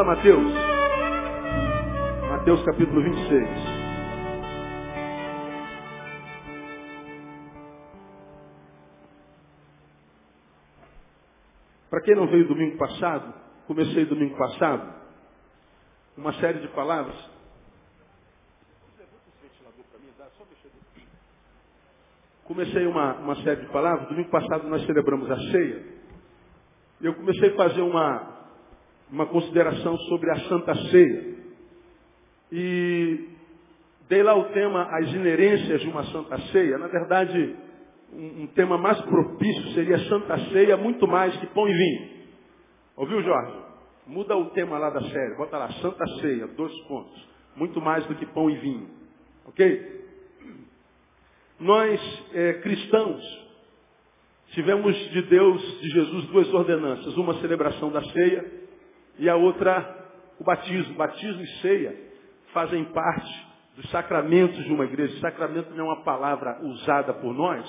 [0.00, 0.52] A Mateus.
[2.30, 3.48] Mateus capítulo 26.
[11.90, 13.34] Para quem não veio domingo passado,
[13.66, 14.90] comecei domingo passado,
[16.16, 17.16] uma série de palavras.
[22.44, 24.08] Comecei uma, uma série de palavras.
[24.08, 25.84] Domingo passado nós celebramos a ceia.
[27.02, 28.39] Eu comecei a fazer uma,
[29.10, 31.34] uma consideração sobre a Santa Ceia.
[32.52, 33.28] E
[34.08, 36.78] dei lá o tema As inerências de uma Santa Ceia.
[36.78, 37.56] Na verdade,
[38.12, 42.10] um, um tema mais propício seria Santa Ceia, muito mais que pão e vinho.
[42.96, 43.58] Ouviu, Jorge?
[44.06, 45.36] Muda o tema lá da série.
[45.36, 47.28] Bota lá, Santa Ceia, dois pontos.
[47.56, 48.88] Muito mais do que pão e vinho.
[49.46, 50.00] Ok?
[51.58, 53.22] Nós, é, cristãos,
[54.52, 57.16] tivemos de Deus, de Jesus, duas ordenanças.
[57.16, 58.69] Uma, celebração da ceia
[59.20, 60.08] e a outra,
[60.40, 60.94] o batismo.
[60.94, 61.94] Batismo e ceia
[62.54, 65.20] fazem parte dos sacramentos de uma igreja.
[65.20, 67.64] Sacramento não é uma palavra usada por nós,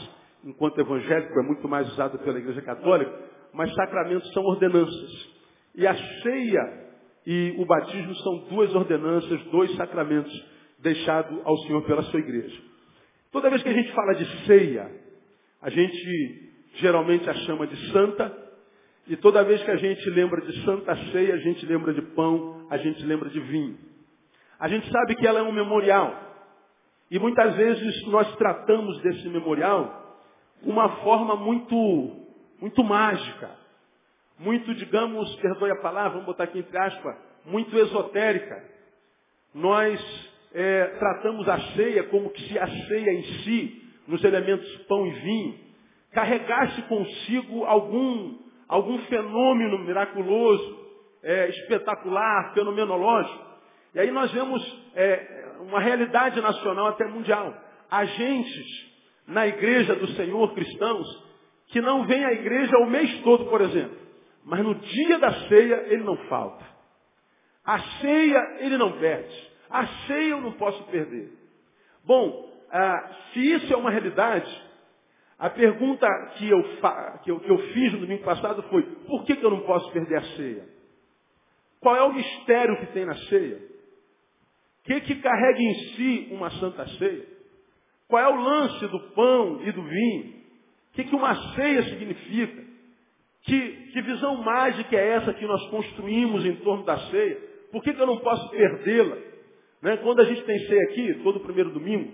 [0.45, 3.11] enquanto evangélico é muito mais usado pela igreja católica,
[3.53, 5.29] mas sacramentos são ordenanças.
[5.75, 6.81] E a ceia
[7.27, 10.33] e o batismo são duas ordenanças, dois sacramentos
[10.79, 12.61] deixados ao Senhor pela sua igreja.
[13.29, 14.89] Toda vez que a gente fala de ceia,
[15.61, 18.50] a gente geralmente a chama de santa,
[19.07, 22.67] e toda vez que a gente lembra de Santa Ceia, a gente lembra de pão,
[22.69, 23.77] a gente lembra de vinho.
[24.59, 26.15] A gente sabe que ela é um memorial.
[27.09, 30.19] E muitas vezes nós tratamos desse memorial
[30.63, 31.75] com uma forma muito,
[32.59, 33.49] muito mágica.
[34.37, 38.63] Muito, digamos, perdoe a palavra, vamos botar aqui entre aspas, muito esotérica.
[39.53, 39.99] Nós
[40.53, 45.59] é, tratamos a ceia como se a ceia em si, nos elementos pão e vinho,
[46.11, 48.37] carregasse consigo algum
[48.71, 50.79] algum fenômeno miraculoso,
[51.21, 53.45] é, espetacular, fenomenológico.
[53.93, 54.63] E aí nós vemos
[54.95, 57.53] é, uma realidade nacional até mundial.
[57.91, 58.89] Agentes
[59.27, 61.05] na igreja do Senhor, cristãos,
[61.67, 63.97] que não vêm à igreja o mês todo, por exemplo.
[64.45, 66.65] Mas no dia da ceia ele não falta.
[67.65, 69.51] A ceia ele não perde.
[69.69, 71.29] A ceia eu não posso perder.
[72.05, 74.49] Bom, ah, se isso é uma realidade,
[75.41, 76.07] a pergunta
[76.37, 76.63] que eu,
[77.23, 79.91] que, eu, que eu, fiz no domingo passado foi, por que, que eu não posso
[79.91, 80.69] perder a ceia?
[81.79, 83.57] Qual é o mistério que tem na ceia?
[83.57, 87.25] O que, que carrega em si uma santa ceia?
[88.07, 90.25] Qual é o lance do pão e do vinho?
[90.91, 92.63] O que, que uma ceia significa?
[93.41, 97.41] Que, que visão mágica é essa que nós construímos em torno da ceia?
[97.71, 99.17] Por que, que eu não posso perdê-la?
[99.81, 99.97] Né?
[99.97, 102.13] Quando a gente tem ceia aqui, todo primeiro domingo,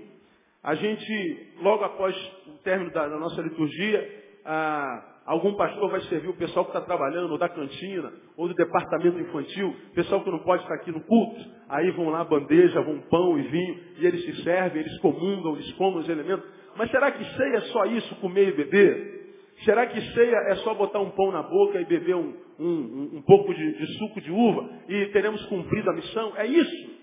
[0.64, 2.16] a gente, logo após
[2.48, 6.82] o término da, da nossa liturgia, ah, algum pastor vai servir o pessoal que está
[6.82, 11.02] trabalhando, ou da cantina, ou do departamento infantil, pessoal que não pode estar aqui no
[11.02, 15.56] culto, aí vão lá bandeja, vão pão e vinho, e eles se servem, eles comungam,
[15.56, 16.46] eles comem os elementos.
[16.76, 19.18] Mas será que ceia é só isso, comer e beber?
[19.64, 23.22] Será que ceia é só botar um pão na boca e beber um, um, um
[23.24, 26.34] pouco de, de suco de uva e teremos cumprido a missão?
[26.38, 26.97] É isso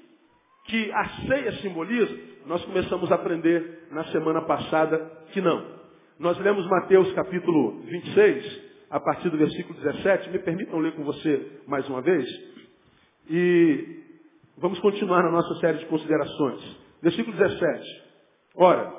[0.65, 2.17] que a ceia simboliza?
[2.47, 4.99] Nós começamos a aprender na semana passada
[5.33, 5.75] que não.
[6.19, 10.31] Nós lemos Mateus capítulo 26, a partir do versículo 17.
[10.31, 12.27] Me permitam ler com você mais uma vez.
[13.29, 14.03] E
[14.59, 16.61] vamos continuar na nossa série de considerações.
[17.03, 18.03] Versículo 17.
[18.57, 18.93] Ora,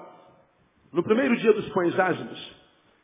[0.91, 2.55] no primeiro dia dos pães ázimos,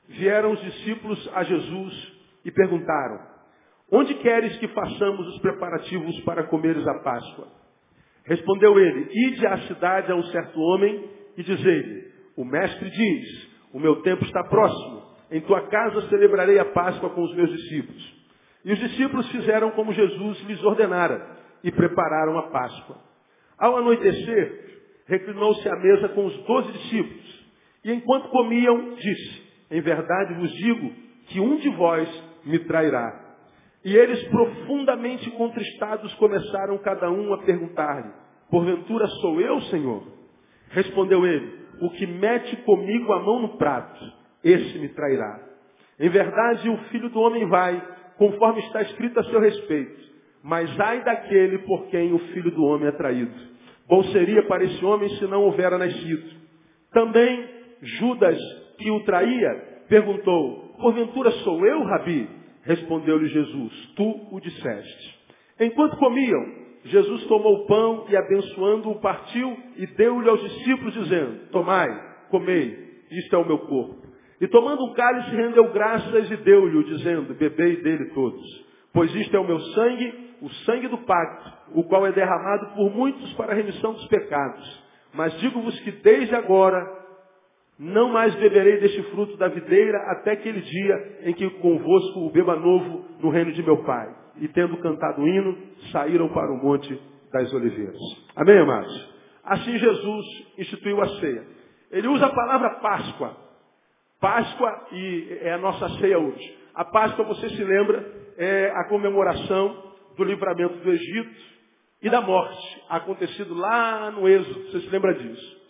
[0.08, 2.14] vieram os discípulos a Jesus
[2.46, 3.20] e perguntaram,
[3.92, 7.61] onde queres que façamos os preparativos para comeres a Páscoa?
[8.26, 13.80] Respondeu ele, ide à cidade a um certo homem e dizei-lhe, o mestre diz, o
[13.80, 15.02] meu tempo está próximo,
[15.32, 18.22] em tua casa celebrarei a Páscoa com os meus discípulos.
[18.64, 22.98] E os discípulos fizeram como Jesus lhes ordenara e prepararam a Páscoa.
[23.58, 27.46] Ao anoitecer, reclinou-se à mesa com os doze discípulos.
[27.84, 30.94] E enquanto comiam, disse, em verdade vos digo
[31.28, 32.08] que um de vós
[32.46, 33.21] me trairá.
[33.84, 38.12] E eles, profundamente contristados, começaram cada um a perguntar-lhe,
[38.50, 40.04] porventura sou eu, Senhor?
[40.70, 44.00] Respondeu ele, o que mete comigo a mão no prato,
[44.44, 45.40] esse me trairá.
[46.00, 47.82] Em verdade, o filho do homem vai,
[48.18, 50.02] conforme está escrito a seu respeito.
[50.44, 53.34] Mas ai daquele por quem o filho do homem é traído.
[53.88, 56.32] Bom seria para esse homem se não houvera nascido.
[56.92, 57.48] Também
[57.82, 58.38] Judas,
[58.78, 62.41] que o traía, perguntou, porventura sou eu, Rabi?
[62.64, 65.20] Respondeu-lhe Jesus, tu o disseste.
[65.60, 71.90] Enquanto comiam, Jesus tomou o pão e abençoando-o partiu e deu-lhe aos discípulos dizendo, tomai,
[72.30, 74.02] comei, isto é o meu corpo.
[74.40, 78.66] E tomando um cálice rendeu graças e deu-lhe, dizendo, bebei dele todos.
[78.94, 82.90] Pois isto é o meu sangue o sangue do pacto, o qual é derramado por
[82.90, 84.84] muitos para a remissão dos pecados.
[85.14, 86.84] Mas digo-vos que desde agora
[87.82, 92.56] não mais beberei deste fruto da videira até aquele dia em que convosco o beba
[92.56, 94.08] novo no reino de meu Pai.
[94.38, 95.58] E tendo cantado o hino,
[95.92, 96.96] saíram para o monte
[97.34, 97.98] das oliveiras.
[98.36, 99.10] Amém, amados?
[99.44, 100.26] Assim Jesus
[100.60, 101.44] instituiu a ceia.
[101.90, 103.36] Ele usa a palavra Páscoa.
[104.20, 106.58] Páscoa e é a nossa ceia hoje.
[106.76, 108.06] A Páscoa, você se lembra,
[108.38, 111.42] é a comemoração do livramento do Egito
[112.04, 114.68] e da morte, acontecido lá no Êxodo.
[114.70, 115.62] Você se lembra disso?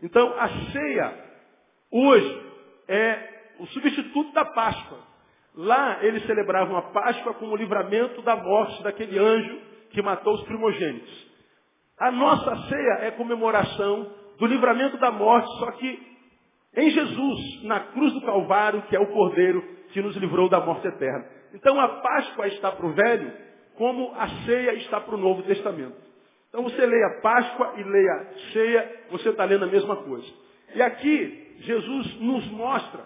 [0.00, 1.25] Então, a ceia
[1.90, 2.42] hoje
[2.88, 4.98] é o substituto da Páscoa.
[5.54, 9.60] Lá eles celebravam a Páscoa como o livramento da morte daquele anjo
[9.90, 11.26] que matou os primogênitos.
[11.98, 16.16] A nossa ceia é comemoração do livramento da morte, só que
[16.76, 19.62] em Jesus, na cruz do Calvário, que é o Cordeiro
[19.92, 21.24] que nos livrou da morte eterna.
[21.54, 23.32] Então a Páscoa está para o velho,
[23.76, 25.96] como a ceia está para o Novo Testamento.
[26.50, 30.26] Então você leia Páscoa e leia ceia, você está lendo a mesma coisa.
[30.74, 33.02] E aqui Jesus nos mostra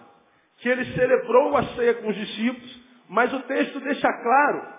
[0.57, 4.73] que ele celebrou a ceia com os discípulos, mas o texto deixa claro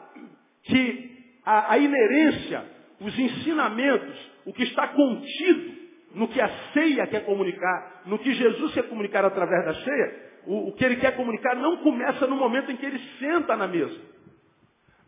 [0.62, 1.12] que
[1.44, 2.64] a, a inerência,
[3.00, 5.82] os ensinamentos, o que está contido
[6.14, 10.68] no que a ceia quer comunicar, no que Jesus quer comunicar através da ceia, o,
[10.68, 14.00] o que ele quer comunicar não começa no momento em que ele senta na mesa.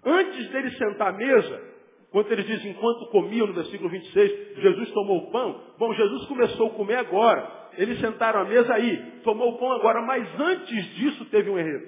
[0.05, 1.75] Antes dele sentar à mesa,
[2.11, 5.61] quando ele diz, enquanto comiam, no versículo 26, Jesus tomou o pão.
[5.78, 7.63] Bom, Jesus começou a comer agora.
[7.76, 11.87] Eles sentaram à mesa aí, tomou o pão agora, mas antes disso teve um enredo.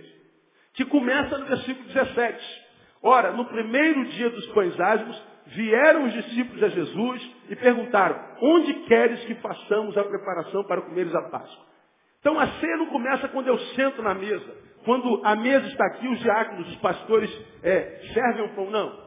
[0.74, 2.66] Que começa no versículo 17.
[3.02, 8.74] Ora, no primeiro dia dos pães ázimos, vieram os discípulos a Jesus e perguntaram, onde
[8.86, 11.66] queres que façamos a preparação para comeres a Páscoa?
[12.20, 14.66] Então a ceia não começa quando eu sento na mesa.
[14.84, 17.30] Quando a mesa está aqui, os diáconos, os pastores
[17.62, 18.70] é, servem o pão.
[18.70, 19.06] Não.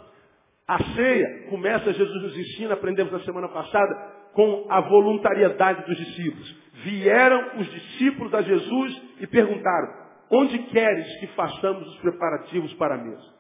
[0.68, 6.56] A ceia começa, Jesus nos ensina, aprendemos na semana passada, com a voluntariedade dos discípulos.
[6.84, 9.94] Vieram os discípulos a Jesus e perguntaram,
[10.31, 13.40] onde queres que façamos os preparativos para a mesa?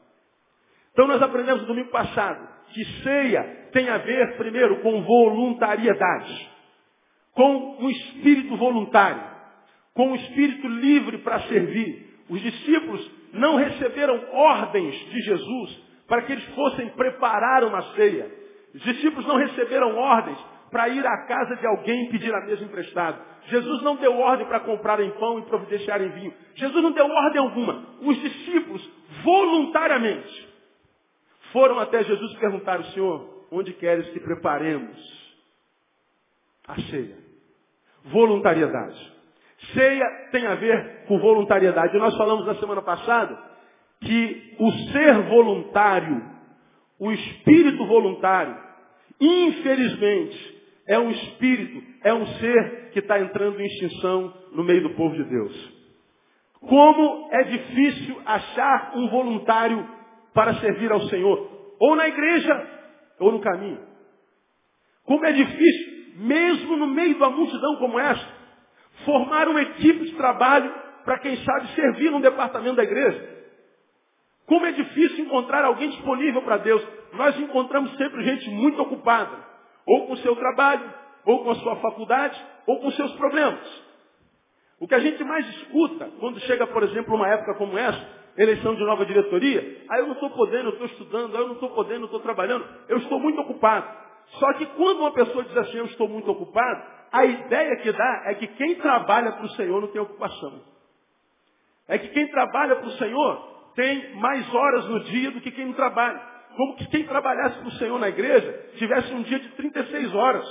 [0.91, 6.49] Então nós aprendemos no domingo passado que ceia tem a ver, primeiro, com voluntariedade,
[7.33, 9.23] com um espírito voluntário,
[9.93, 12.23] com um espírito livre para servir.
[12.29, 18.29] Os discípulos não receberam ordens de Jesus para que eles fossem preparar uma ceia.
[18.73, 20.37] Os discípulos não receberam ordens
[20.71, 23.19] para ir à casa de alguém e pedir a mesa emprestada.
[23.47, 26.33] Jesus não deu ordem para comprarem pão e providenciarem vinho.
[26.55, 27.85] Jesus não deu ordem alguma.
[28.01, 28.89] Os discípulos,
[29.23, 30.47] voluntariamente,
[31.51, 34.97] foram até Jesus e perguntaram, Senhor, onde queres que preparemos
[36.67, 37.17] a ceia?
[38.05, 39.19] Voluntariedade.
[39.73, 41.97] Ceia tem a ver com voluntariedade.
[41.97, 43.37] Nós falamos na semana passada
[44.01, 46.23] que o ser voluntário,
[46.99, 48.55] o espírito voluntário,
[49.19, 50.58] infelizmente,
[50.89, 55.15] é um espírito, é um ser que está entrando em extinção no meio do povo
[55.15, 55.79] de Deus.
[56.61, 59.87] Como é difícil achar um voluntário
[60.33, 62.67] para servir ao Senhor, ou na igreja,
[63.19, 63.79] ou no caminho.
[65.03, 68.27] Como é difícil, mesmo no meio de uma multidão como essa,
[69.05, 70.73] formar uma equipe de trabalho
[71.05, 73.37] para quem sabe servir num departamento da igreja.
[74.47, 76.83] Como é difícil encontrar alguém disponível para Deus.
[77.13, 79.48] Nós encontramos sempre gente muito ocupada,
[79.89, 80.93] ou com o seu trabalho,
[81.25, 83.89] ou com a sua faculdade, ou com seus problemas.
[84.79, 88.75] O que a gente mais escuta quando chega, por exemplo, uma época como essa, eleição
[88.75, 91.69] de nova diretoria, aí ah, eu não estou podendo, eu estou estudando, eu não estou
[91.71, 93.85] podendo, eu estou trabalhando, eu estou muito ocupado.
[94.27, 98.23] Só que quando uma pessoa diz assim, eu estou muito ocupado, a ideia que dá
[98.27, 100.61] é que quem trabalha para o Senhor não tem ocupação.
[101.87, 105.65] É que quem trabalha para o Senhor tem mais horas no dia do que quem
[105.65, 106.21] não trabalha.
[106.59, 110.45] Como que quem trabalhasse para o Senhor na igreja tivesse um dia de 36 horas.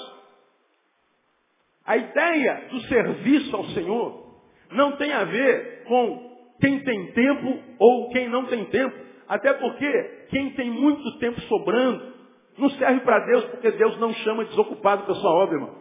[1.84, 8.08] A ideia do serviço ao Senhor não tem a ver com quem tem tempo ou
[8.08, 8.96] quem não tem tempo.
[9.28, 12.14] Até porque quem tem muito tempo sobrando
[12.56, 15.74] não serve para Deus, porque Deus não chama desocupado para sua obra, irmão.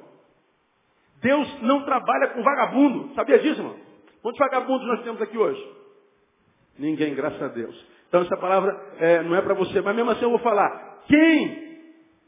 [1.22, 3.16] Deus não trabalha com vagabundo.
[3.16, 3.78] Sabia disso, irmão?
[4.22, 5.66] Quantos vagabundos nós temos aqui hoje?
[6.78, 7.97] Ninguém, graças a Deus.
[8.08, 11.02] Então essa palavra é, não é para você, mas mesmo assim eu vou falar.
[11.08, 11.68] Quem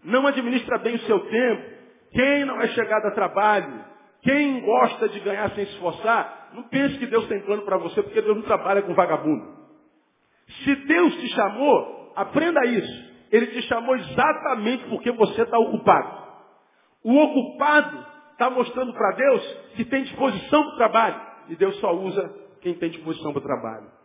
[0.04, 1.64] não administra bem o seu tempo,
[2.12, 3.86] quem não é chegado a trabalho,
[4.22, 8.02] quem gosta de ganhar sem se esforçar, não pense que Deus tem plano para você,
[8.02, 9.60] porque Deus não trabalha com vagabundo.
[10.64, 13.10] Se Deus te chamou, aprenda isso.
[13.32, 16.20] Ele te chamou exatamente porque você está ocupado.
[17.04, 21.22] O ocupado está mostrando para Deus que tem disposição para o trabalho.
[21.50, 23.99] E Deus só usa quem tem disposição para o trabalho.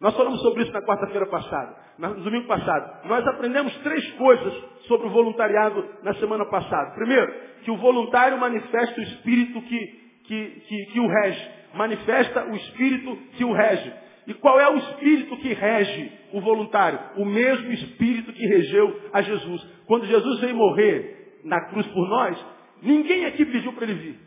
[0.00, 3.06] Nós falamos sobre isso na quarta-feira passada, no domingo passado.
[3.06, 4.54] Nós aprendemos três coisas
[4.88, 6.92] sobre o voluntariado na semana passada.
[6.92, 7.30] Primeiro,
[7.62, 9.86] que o voluntário manifesta o espírito que,
[10.24, 11.50] que, que, que o rege.
[11.74, 13.92] Manifesta o espírito que o rege.
[14.26, 16.98] E qual é o espírito que rege o voluntário?
[17.16, 19.62] O mesmo espírito que regeu a Jesus.
[19.86, 22.46] Quando Jesus veio morrer na cruz por nós,
[22.80, 24.18] ninguém aqui pediu para ele vir.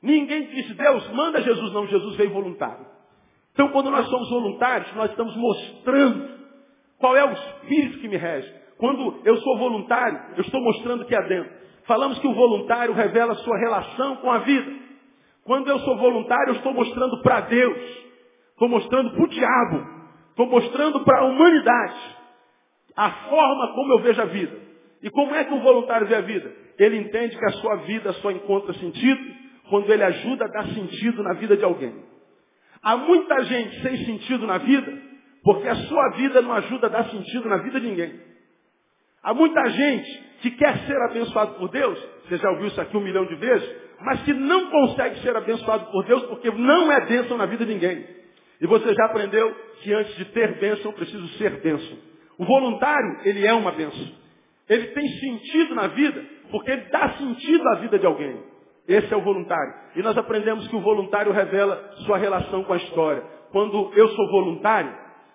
[0.00, 1.72] Ninguém disse, Deus, manda Jesus.
[1.72, 2.97] Não, Jesus veio voluntário.
[3.58, 6.28] Então, quando nós somos voluntários, nós estamos mostrando
[6.96, 8.48] qual é o espírito que me rege.
[8.76, 11.50] Quando eu sou voluntário, eu estou mostrando que há dentro.
[11.82, 14.72] Falamos que o voluntário revela a sua relação com a vida.
[15.42, 17.78] Quando eu sou voluntário, eu estou mostrando para Deus.
[18.52, 19.86] Estou mostrando para o diabo.
[20.30, 22.16] Estou mostrando para a humanidade
[22.94, 24.56] a forma como eu vejo a vida.
[25.02, 26.54] E como é que o voluntário vê a vida?
[26.78, 29.20] Ele entende que a sua vida só encontra sentido
[29.68, 32.06] quando ele ajuda a dar sentido na vida de alguém.
[32.82, 34.92] Há muita gente sem sentido na vida,
[35.42, 38.20] porque a sua vida não ajuda a dar sentido na vida de ninguém.
[39.22, 43.00] Há muita gente que quer ser abençoado por Deus, você já ouviu isso aqui um
[43.00, 43.68] milhão de vezes,
[44.00, 47.74] mas que não consegue ser abençoado por Deus porque não é bênção na vida de
[47.74, 48.06] ninguém.
[48.60, 51.98] E você já aprendeu que antes de ter bênção, preciso ser bênção.
[52.36, 54.08] O voluntário, ele é uma bênção.
[54.68, 58.42] Ele tem sentido na vida porque ele dá sentido à vida de alguém.
[58.88, 59.74] Esse é o voluntário.
[59.96, 63.22] E nós aprendemos que o voluntário revela sua relação com a história.
[63.52, 64.90] Quando eu sou voluntário,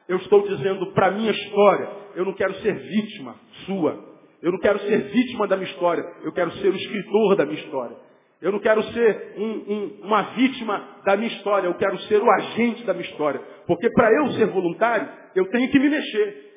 [0.08, 4.12] eu estou dizendo para a minha história, eu não quero ser vítima sua.
[4.42, 6.04] Eu não quero ser vítima da minha história.
[6.24, 7.96] Eu quero ser o escritor da minha história.
[8.42, 11.68] Eu não quero ser um, um, uma vítima da minha história.
[11.68, 13.40] Eu quero ser o agente da minha história.
[13.68, 16.53] Porque para eu ser voluntário, eu tenho que me mexer.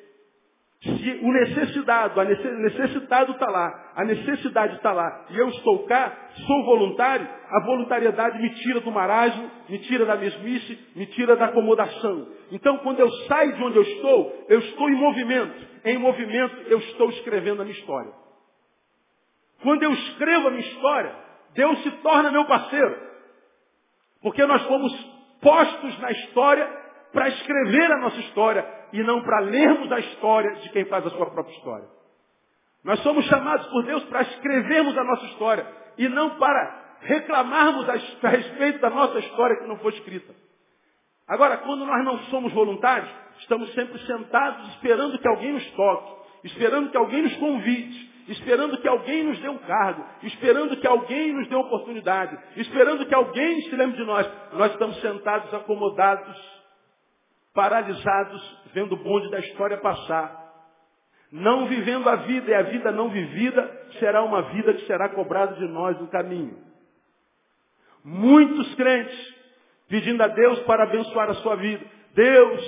[0.79, 6.15] Se o necessitado, a necessitado está lá, a necessidade está lá, e eu estou cá,
[6.45, 11.45] sou voluntário, a voluntariedade me tira do marasmo, me tira da mesmice, me tira da
[11.45, 12.27] acomodação.
[12.51, 15.67] Então, quando eu saio de onde eu estou, eu estou em movimento.
[15.83, 18.11] Em movimento, eu estou escrevendo a minha história.
[19.63, 21.15] Quando eu escrevo a minha história,
[21.55, 22.95] Deus se torna meu parceiro.
[24.21, 24.93] Porque nós fomos
[25.41, 26.67] postos na história
[27.11, 31.09] para escrever a nossa história e não para lermos a história de quem faz a
[31.09, 31.87] sua própria história.
[32.83, 35.67] Nós somos chamados por Deus para escrevermos a nossa história
[35.97, 40.33] e não para reclamarmos a respeito da nossa história que não foi escrita.
[41.27, 46.15] Agora, quando nós não somos voluntários, estamos sempre sentados esperando que alguém nos toque,
[46.45, 51.33] esperando que alguém nos convide, esperando que alguém nos dê um cargo, esperando que alguém
[51.33, 54.29] nos dê oportunidade, esperando que alguém se lembre de nós.
[54.53, 56.56] Nós estamos sentados acomodados
[57.57, 60.45] paralisados, vendo o bonde da história passar.
[61.31, 65.55] Não vivendo a vida, e a vida não vivida será uma vida que será cobrada
[65.55, 66.55] de nós no caminho.
[68.03, 69.35] Muitos crentes
[69.89, 71.83] pedindo a Deus para abençoar a sua vida.
[72.13, 72.61] Deus,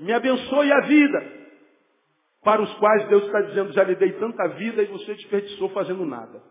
[0.00, 1.32] me abençoe a vida.
[2.42, 6.04] Para os quais Deus está dizendo, já lhe dei tanta vida e você desperdiçou fazendo
[6.04, 6.42] nada.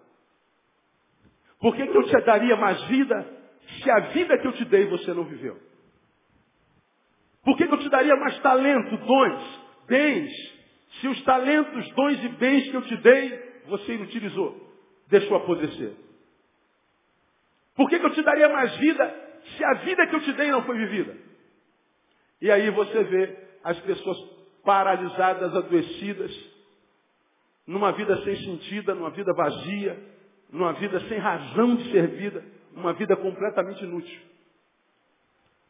[1.59, 3.23] Por que, que eu te daria mais vida
[3.83, 5.72] se a vida que eu te dei você não viveu?
[7.43, 10.31] Por que, que eu te daria mais talento, dons, bens,
[11.01, 14.71] se os talentos, dons e bens que eu te dei, você inutilizou,
[15.07, 15.93] deixou apodrecer?
[17.75, 19.23] Por que, que eu te daria mais vida
[19.57, 21.17] se a vida que eu te dei não foi vivida?
[22.41, 24.17] E aí você vê as pessoas
[24.63, 26.31] paralisadas, adoecidas,
[27.65, 29.99] numa vida sem sentido, numa vida vazia,
[30.51, 32.43] numa vida sem razão de ser vida,
[32.75, 34.32] uma vida completamente inútil.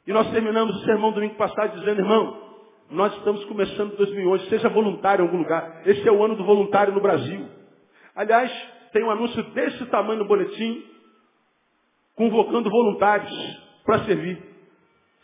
[0.06, 2.38] E nós terminamos o sermão domingo passado dizendo, irmão,
[2.92, 5.82] nós estamos começando 2011, seja voluntário em algum lugar.
[5.86, 7.48] Esse é o ano do voluntário no Brasil.
[8.16, 8.52] Aliás,
[8.92, 10.84] tem um anúncio desse tamanho no boletim,
[12.16, 13.32] convocando voluntários
[13.86, 14.38] para servir.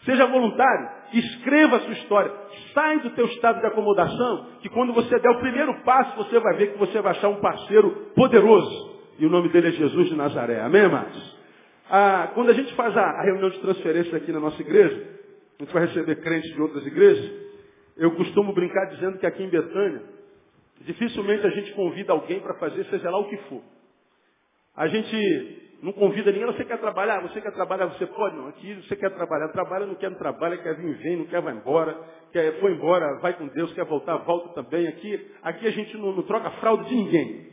[0.05, 2.33] Seja voluntário, escreva a sua história.
[2.73, 6.55] Sai do teu estado de acomodação, que quando você der o primeiro passo, você vai
[6.55, 8.97] ver que você vai achar um parceiro poderoso.
[9.19, 10.61] E o nome dele é Jesus de Nazaré.
[10.61, 11.38] Amém, amados?
[11.89, 15.07] Ah, quando a gente faz a, reunião de transferência aqui na nossa igreja,
[15.59, 17.31] a gente vai receber crentes de outras igrejas,
[17.97, 20.03] eu costumo brincar dizendo que aqui em Betânia,
[20.81, 23.61] dificilmente a gente convida alguém para fazer seja lá o que for.
[24.75, 28.49] A gente não convida ninguém, você quer trabalhar, você quer trabalhar, você pode, não.
[28.49, 31.55] Aqui você quer trabalhar, trabalha, não quer, não trabalha, quer vir, vem, não quer, vai
[31.55, 31.97] embora,
[32.31, 34.87] quer, foi embora, vai com Deus, quer voltar, volta também.
[34.87, 37.49] Aqui, aqui a gente não, não troca fralda de ninguém.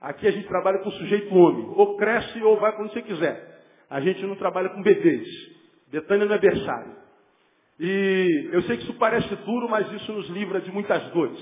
[0.00, 1.72] Aqui a gente trabalha com o sujeito homem.
[1.74, 3.52] Ou cresce ou vai quando você quiser.
[3.92, 5.28] A gente não trabalha com bebês.
[5.90, 6.96] Betânia não é berçário.
[7.78, 11.38] E eu sei que isso parece duro, mas isso nos livra de muitas dores.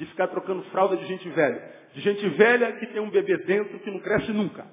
[0.00, 1.62] De ficar trocando fralda de gente velha.
[1.94, 4.66] De gente velha que tem um bebê dentro que não cresce nunca.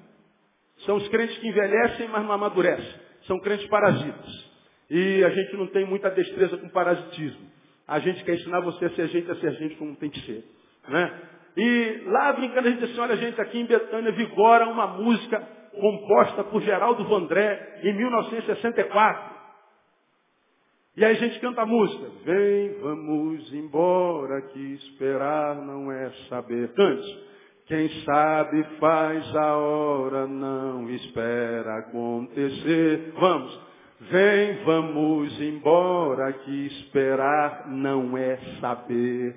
[0.78, 3.00] São os crentes que envelhecem, mas não amadurecem.
[3.28, 4.50] São crentes parasitas.
[4.90, 7.48] E a gente não tem muita destreza com parasitismo.
[7.86, 10.44] A gente quer ensinar você a ser gente, a ser gente como tem que ser.
[10.88, 11.20] Né?
[11.56, 16.44] E lá brincando a gente disse, olha gente, aqui em Betânia vigora uma música composta
[16.44, 19.30] por Geraldo Vandré em 1964.
[20.96, 22.10] E aí a gente canta a música.
[22.24, 26.72] Vem, vamos embora, que esperar não é saber.
[26.74, 27.30] Cante.
[27.66, 33.12] Quem sabe faz a hora, não espera acontecer.
[33.18, 33.60] Vamos.
[34.00, 39.36] Vem, vamos embora, que esperar não é saber.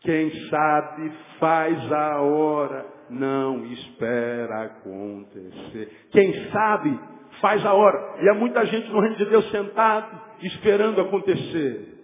[0.00, 6.08] Quem sabe faz a hora, não espera acontecer.
[6.10, 6.98] Quem sabe
[7.40, 8.22] faz a hora.
[8.22, 11.94] E há muita gente no reino de Deus sentado, esperando acontecer.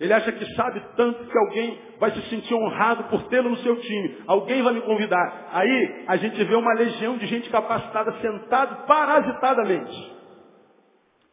[0.00, 3.76] Ele acha que sabe tanto que alguém vai se sentir honrado por tê-lo no seu
[3.76, 4.16] time.
[4.26, 5.50] Alguém vai me convidar.
[5.52, 10.20] Aí a gente vê uma legião de gente capacitada sentado parasitadamente.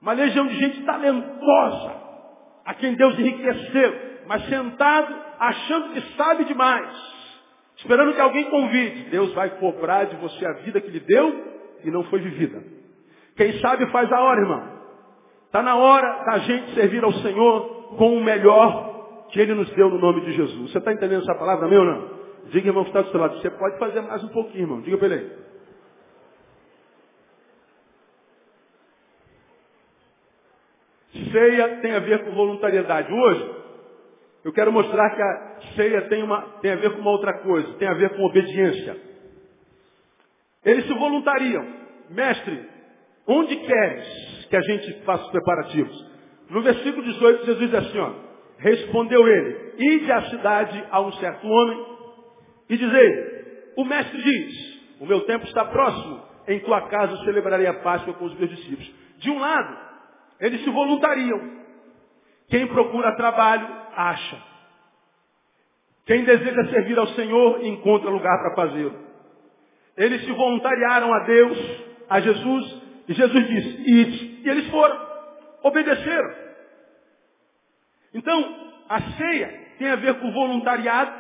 [0.01, 1.95] Uma legião de gente talentosa,
[2.65, 3.95] a quem Deus enriqueceu,
[4.27, 6.91] mas sentado achando que sabe demais,
[7.88, 9.10] esperando que alguém convide.
[9.10, 11.46] Deus vai cobrar de você a vida que lhe deu
[11.86, 12.62] e não foi vivida.
[13.38, 14.77] Quem sabe faz a hora, irmão.
[15.46, 19.89] Está na hora da gente servir ao Senhor com o melhor que Ele nos deu
[19.89, 20.72] no nome de Jesus.
[20.72, 22.10] Você está entendendo essa palavra, meu ou não?
[22.50, 23.39] Diga, irmão, que está do seu lado.
[23.39, 24.82] Você pode fazer mais um pouquinho, irmão.
[24.82, 25.32] Diga para ele.
[31.32, 33.12] Ceia tem a ver com voluntariedade.
[33.12, 33.56] Hoje,
[34.48, 37.74] eu quero mostrar que a ceia tem, uma, tem a ver com uma outra coisa,
[37.74, 38.96] tem a ver com obediência.
[40.63, 41.68] Eles se voluntariam.
[42.10, 42.66] Mestre,
[43.27, 46.12] onde queres que a gente faça os preparativos?
[46.50, 48.13] No versículo 18, Jesus diz assim, ó,
[48.60, 51.86] respondeu ele, ide à cidade a um certo homem
[52.70, 57.81] e dizei, o mestre diz, o meu tempo está próximo, em tua casa celebrarei a
[57.81, 58.90] Páscoa com os meus discípulos.
[59.18, 59.77] De um lado,
[60.40, 61.57] eles se voluntariam.
[62.50, 64.38] Quem procura trabalho, acha.
[66.05, 68.96] Quem deseja servir ao Senhor, encontra lugar para fazê-lo.
[69.98, 71.57] Eles se voluntariaram a Deus,
[72.10, 74.42] a Jesus, e Jesus disse, ide.
[74.46, 74.98] E eles foram,
[75.64, 76.33] obedeceram.
[78.14, 81.12] Então, a ceia tem a ver com voluntariado.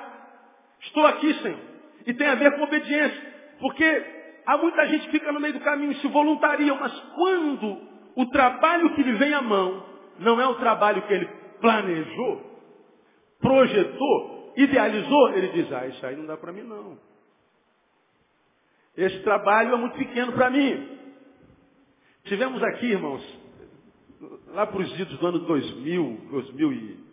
[0.81, 1.59] Estou aqui, Senhor.
[2.05, 3.21] E tem a ver com obediência.
[3.59, 4.05] Porque
[4.45, 7.81] há muita gente que fica no meio do caminho e se voluntariam, mas quando
[8.15, 9.85] o trabalho que lhe vem à mão
[10.19, 11.27] não é o trabalho que ele
[11.59, 12.56] planejou,
[13.39, 15.29] projetou, idealizou.
[15.29, 16.97] Ele diz, ah, isso aí não dá para mim não.
[18.95, 20.97] Esse trabalho é muito pequeno para mim.
[22.23, 23.23] Tivemos aqui, irmãos,
[24.47, 27.07] lá para os idos do ano 2000, 2000 e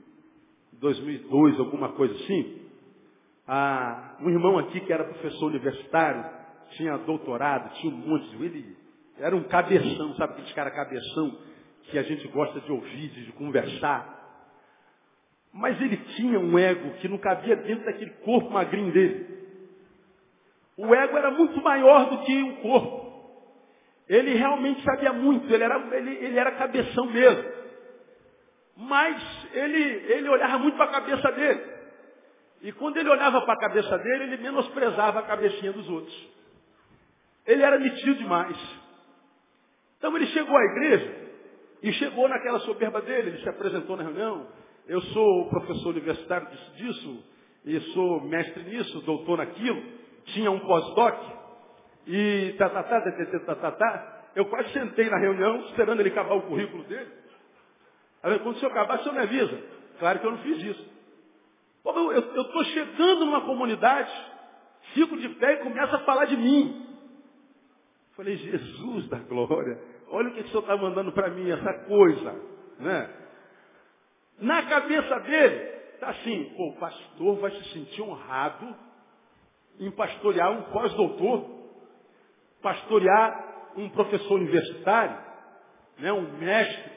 [0.72, 2.62] 2002, alguma coisa assim,
[3.46, 6.24] ah, um irmão aqui que era professor universitário,
[6.70, 8.44] tinha doutorado, tinha um monte de...
[8.44, 8.76] Ele
[9.18, 11.38] era um cabeção, sabe aqueles cara cabeção
[11.84, 14.23] que a gente gosta de ouvir, de conversar.
[15.54, 19.24] Mas ele tinha um ego que não cabia dentro daquele corpo magrinho dele.
[20.76, 23.04] O ego era muito maior do que o corpo.
[24.08, 27.44] Ele realmente sabia muito, ele era, ele, ele era cabeção mesmo.
[28.76, 29.80] Mas ele,
[30.12, 31.72] ele olhava muito para a cabeça dele.
[32.62, 36.28] E quando ele olhava para a cabeça dele, ele menosprezava a cabecinha dos outros.
[37.46, 38.56] Ele era metido demais.
[39.98, 41.14] Então ele chegou à igreja
[41.80, 44.48] e chegou naquela soberba dele, ele se apresentou na reunião.
[44.86, 47.24] Eu sou professor universitário disso,
[47.64, 49.82] e sou mestre nisso, doutor naquilo.
[50.26, 51.18] Tinha um pós-doc
[52.06, 54.22] e tá, tá, tá, tá, tá, tá, tá, tá.
[54.36, 57.10] Eu quase sentei na reunião esperando ele acabar o currículo dele.
[58.22, 59.58] Aí, quando o senhor acabar, o senhor me avisa.
[59.98, 60.94] Claro que eu não fiz isso.
[61.84, 64.10] Eu estou chegando numa comunidade,
[64.94, 66.86] fico de pé e começa a falar de mim.
[68.16, 69.78] Falei, Jesus da glória.
[70.08, 72.34] Olha o que o Senhor está mandando para mim, essa coisa.
[72.78, 73.23] Né?
[74.38, 78.74] Na cabeça dele, está assim, pô, o pastor vai se sentir honrado
[79.78, 81.50] em pastorear um pós-doutor,
[82.62, 85.18] pastorear um professor universitário,
[85.98, 86.92] né, um mestre.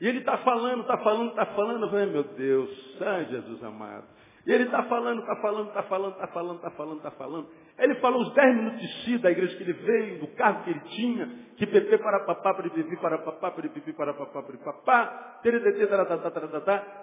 [0.00, 1.90] E ele está falando, está falando, está falando.
[1.90, 4.06] Meu Deus, ai Jesus amado.
[4.46, 7.48] E ele está falando, está falando, está falando, está falando, está falando, está falando.
[7.78, 10.70] Ele falou os dez minutos de si da igreja que ele veio, do carro que
[10.70, 14.58] ele tinha, que pepe para papá, para pipi, para papá, para pipi, para papá, para
[14.58, 15.40] papá,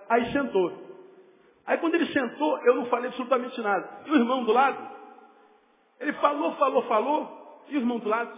[0.10, 0.92] aí sentou.
[1.66, 4.02] Aí quando ele sentou, eu não falei absolutamente nada.
[4.06, 4.92] E o irmão do lado,
[6.00, 8.32] ele falou, falou, falou, e o irmão do lado,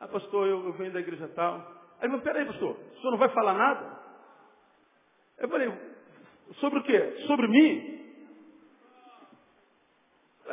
[0.00, 1.58] ah pastor, eu, eu venho da igreja tal.
[2.00, 3.98] Aí ele peraí pastor, o senhor não vai falar nada?
[5.38, 5.72] Eu falei,
[6.54, 7.24] sobre o quê?
[7.28, 7.98] Sobre mim?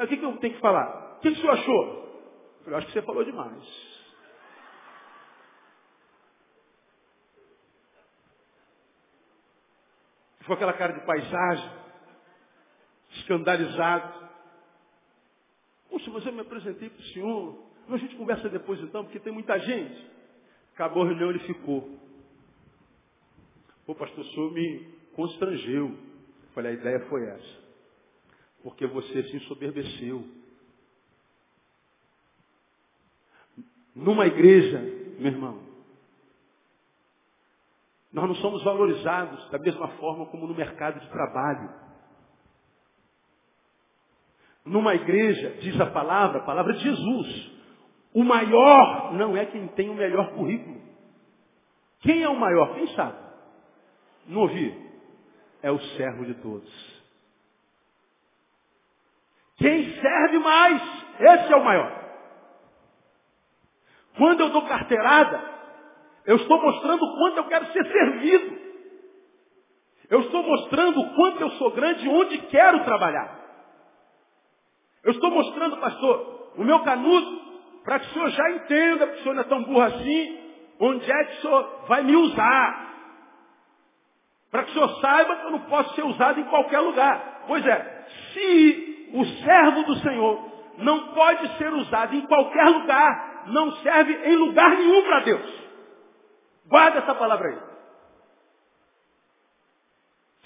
[0.03, 1.04] O que, que eu tenho que falar?
[1.17, 1.85] O que o senhor achou?
[1.85, 3.95] Eu falei, acho que você falou demais.
[10.45, 11.71] ficou aquela cara de paisagem,
[13.13, 14.29] escandalizado.
[15.89, 17.65] Puxa, mas eu me apresentei para o senhor.
[17.89, 20.07] A gente conversa depois então, porque tem muita gente.
[20.73, 21.99] Acabou a reunião, ele ficou.
[23.85, 25.87] Pô, pastor, o senhor me constrangeu.
[25.87, 27.65] Eu falei, a ideia foi essa.
[28.61, 30.27] Porque você se ensoberbeceu.
[33.95, 34.79] Numa igreja,
[35.17, 35.59] meu irmão,
[38.11, 41.69] nós não somos valorizados da mesma forma como no mercado de trabalho.
[44.65, 47.51] Numa igreja, diz a palavra, a palavra de Jesus,
[48.13, 50.81] o maior não é quem tem o melhor currículo.
[51.99, 52.73] Quem é o maior?
[52.75, 53.17] Quem sabe?
[54.27, 54.73] Não ouvi?
[55.61, 57.03] É o servo de todos.
[59.57, 60.81] Quem serve mais,
[61.19, 61.94] esse é o maior.
[64.17, 65.41] Quando eu dou carteirada,
[66.25, 68.57] eu estou mostrando o quanto eu quero ser servido.
[70.09, 73.39] Eu estou mostrando o quanto eu sou grande e onde quero trabalhar.
[75.03, 77.41] Eu estou mostrando, pastor, o meu canudo,
[77.83, 80.39] para que o senhor já entenda, porque o senhor não é tão burro assim,
[80.79, 82.85] onde é que o senhor vai me usar.
[84.49, 87.43] Para que o senhor saiba que eu não posso ser usado em qualquer lugar.
[87.47, 93.71] Pois é, se o servo do Senhor não pode ser usado em qualquer lugar, não
[93.77, 95.65] serve em lugar nenhum para Deus.
[96.67, 97.75] Guarda essa palavra aí.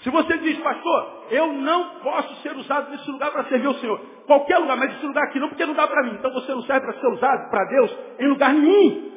[0.02, 3.98] Se você diz, pastor, eu não posso ser usado nesse lugar para servir o Senhor.
[4.26, 6.14] Qualquer lugar, mas esse lugar aqui não, porque não dá para mim.
[6.14, 9.10] Então você não serve para ser usado para Deus em lugar nenhum.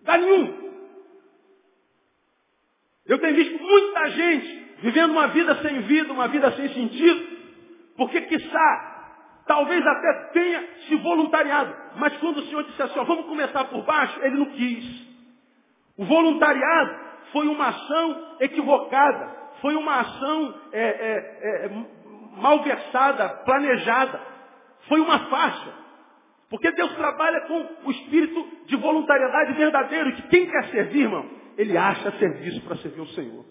[0.00, 0.66] Lugar nenhum.
[3.06, 7.26] Eu tenho visto muita gente vivendo uma vida sem vida, uma vida sem sentido,
[7.96, 11.74] porque quiçá, talvez até tenha se voluntariado.
[11.96, 15.06] Mas quando o Senhor disse assim, ó, vamos começar por baixo, ele não quis.
[15.96, 16.94] O voluntariado
[17.32, 21.70] foi uma ação equivocada, foi uma ação é, é, é,
[22.36, 24.20] malversada, planejada,
[24.88, 25.72] foi uma faixa.
[26.50, 31.76] Porque Deus trabalha com o espírito de voluntariedade verdadeiro, que quem quer servir, irmão, ele
[31.76, 33.44] acha serviço para servir o Senhor.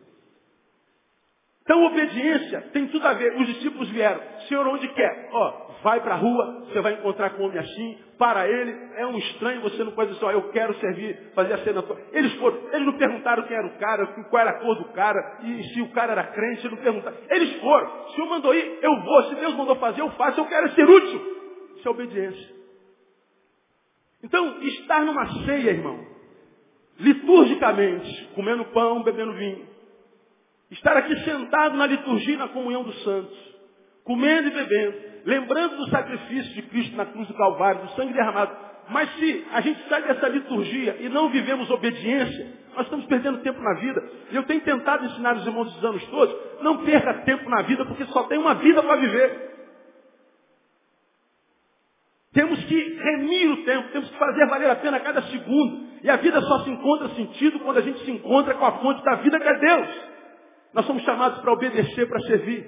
[1.65, 3.35] Então, obediência tem tudo a ver.
[3.41, 4.21] Os discípulos vieram.
[4.47, 5.29] Senhor, onde quer?
[5.31, 7.97] Ó, vai para a rua, você vai encontrar com um homem assim.
[8.19, 11.57] Para ele, é um estranho, você não pode dizer, ó, eu quero servir, fazer a
[11.63, 11.83] cena.
[12.13, 15.39] Eles foram, eles não perguntaram quem era o cara, qual era a cor do cara,
[15.43, 17.17] e se o cara era crente, eles não perguntaram.
[17.31, 18.05] Eles foram.
[18.05, 19.23] O Senhor mandou ir, eu vou.
[19.23, 20.39] Se Deus mandou fazer, eu faço.
[20.39, 21.21] Eu quero ser útil.
[21.77, 22.55] Isso é obediência.
[24.23, 25.99] Então, estar numa ceia, irmão,
[26.99, 29.74] liturgicamente, comendo pão, bebendo vinho,
[30.71, 33.37] Estar aqui sentado na liturgia e na comunhão dos santos,
[34.03, 38.55] comendo e bebendo, lembrando do sacrifício de Cristo na cruz do Calvário, do sangue derramado.
[38.89, 43.59] Mas se a gente sai dessa liturgia e não vivemos obediência, nós estamos perdendo tempo
[43.61, 44.03] na vida.
[44.31, 47.85] E eu tenho tentado ensinar os irmãos dos anos todos, não perca tempo na vida,
[47.85, 49.55] porque só tem uma vida para viver.
[52.33, 55.85] Temos que remir o tempo, temos que fazer valer a pena cada segundo.
[56.03, 59.03] E a vida só se encontra sentido quando a gente se encontra com a fonte
[59.03, 60.14] da vida que é Deus.
[60.75, 62.67] Nós somos chamados para obedecer, para servir.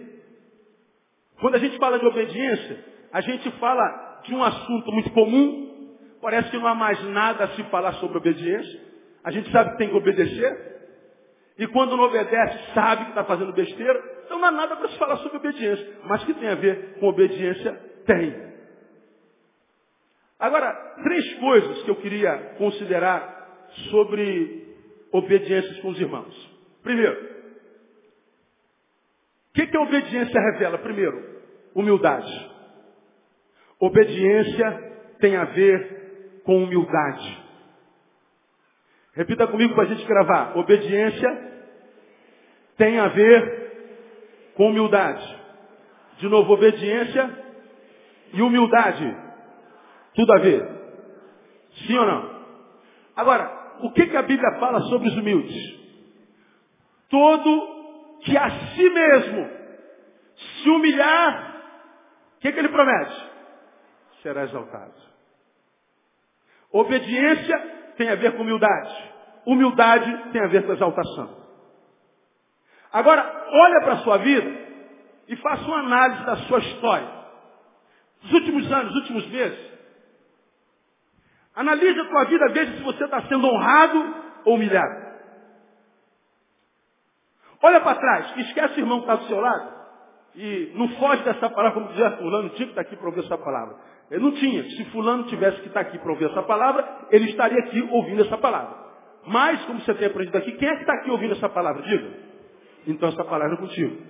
[1.41, 5.97] Quando a gente fala de obediência, a gente fala de um assunto muito comum.
[6.21, 8.81] Parece que não há mais nada a se falar sobre obediência.
[9.25, 10.77] A gente sabe que tem que obedecer.
[11.59, 14.01] E quando não obedece, sabe que está fazendo besteira.
[14.25, 15.99] Então não há nada para se falar sobre obediência.
[16.05, 17.73] Mas que tem a ver com obediência,
[18.05, 18.47] tem.
[20.39, 20.71] Agora,
[21.03, 24.65] três coisas que eu queria considerar sobre
[25.11, 26.57] obediências com os irmãos.
[26.83, 27.36] Primeiro,
[29.57, 30.77] que, que a obediência revela?
[30.77, 31.41] Primeiro,
[31.73, 32.51] humildade.
[33.79, 37.43] Obediência tem a ver com humildade.
[39.13, 40.55] Repita comigo para a gente gravar.
[40.55, 41.61] Obediência
[42.77, 45.37] tem a ver com humildade.
[46.19, 47.43] De novo, obediência
[48.33, 49.17] e humildade.
[50.13, 50.69] Tudo a ver.
[51.87, 52.37] Sim ou não?
[53.15, 55.57] Agora, o que, que a Bíblia fala sobre os humildes?
[57.09, 57.76] Todo
[58.23, 59.49] que a si mesmo
[60.35, 61.63] se humilhar,
[62.37, 63.29] o que, que ele promete?
[64.21, 64.93] Será exaltado.
[66.71, 67.57] Obediência
[67.97, 69.13] tem a ver com humildade.
[69.45, 71.37] Humildade tem a ver com exaltação.
[72.91, 74.49] Agora, olha para a sua vida
[75.27, 77.17] e faça uma análise da sua história.
[78.23, 79.67] Nos últimos anos, nos últimos meses.
[81.55, 85.06] Analise a tua vida, veja se você está sendo honrado ou humilhado.
[87.61, 89.77] Olha para trás, esquece o irmão que está do seu lado.
[90.35, 93.37] E não foge dessa palavra, como dizia fulano, tinha que estar aqui para ouvir essa
[93.37, 93.75] palavra.
[94.11, 94.63] Ele não tinha.
[94.63, 98.37] Se fulano tivesse que estar aqui para ouvir essa palavra, ele estaria aqui ouvindo essa
[98.37, 98.85] palavra.
[99.25, 101.81] Mas, como você tem aprendido aqui, quem é que está aqui ouvindo essa palavra?
[101.81, 102.27] Diga.
[102.85, 104.01] Então essa palavra é contigo.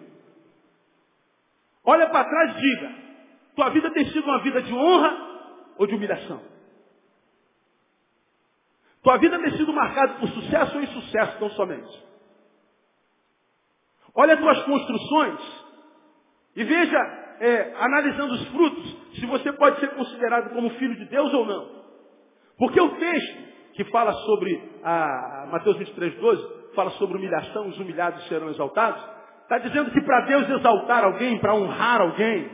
[1.84, 2.92] Olha para trás e diga,
[3.56, 5.18] tua vida tem sido uma vida de honra
[5.78, 6.42] ou de humilhação?
[9.02, 12.07] Tua vida tem sido marcada por sucesso ou insucesso, tão somente?
[14.18, 15.40] Olha as tuas construções
[16.56, 16.98] e veja,
[17.40, 21.70] é, analisando os frutos, se você pode ser considerado como filho de Deus ou não.
[22.58, 23.38] Porque o texto
[23.74, 29.00] que fala sobre a Mateus 23, 12, fala sobre humilhação, os humilhados serão exaltados,
[29.44, 32.50] está dizendo que para Deus exaltar alguém, para honrar alguém,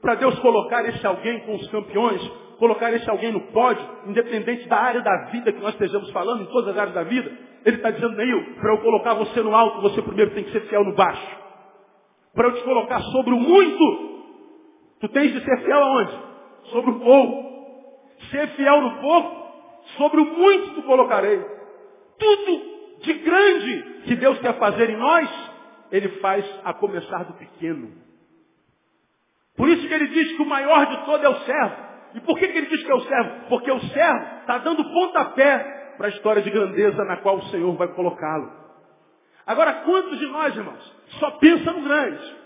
[0.00, 2.26] para Deus colocar esse alguém com os campeões,
[2.58, 6.46] colocar esse alguém no pódio, independente da área da vida que nós estejamos falando, em
[6.46, 7.30] todas as áreas da vida,
[7.66, 10.60] ele está dizendo, Neil, para eu colocar você no alto, você primeiro tem que ser
[10.68, 11.36] fiel no baixo.
[12.32, 14.24] Para eu te colocar sobre o muito,
[15.00, 16.12] tu tens de ser fiel aonde?
[16.70, 17.46] Sobre o pouco.
[18.30, 21.44] Ser fiel no pouco, sobre o muito tu colocarei.
[22.16, 25.28] Tudo de grande que Deus quer fazer em nós,
[25.90, 27.90] Ele faz a começar do pequeno.
[29.56, 31.76] Por isso que Ele diz que o maior de todo é o servo.
[32.14, 33.48] E por que, que Ele diz que é o servo?
[33.48, 37.74] Porque o servo está dando pontapé para a história de grandeza na qual o Senhor
[37.76, 38.52] vai colocá-lo.
[39.46, 42.36] Agora, quantos de nós, irmãos, só pensam no grande?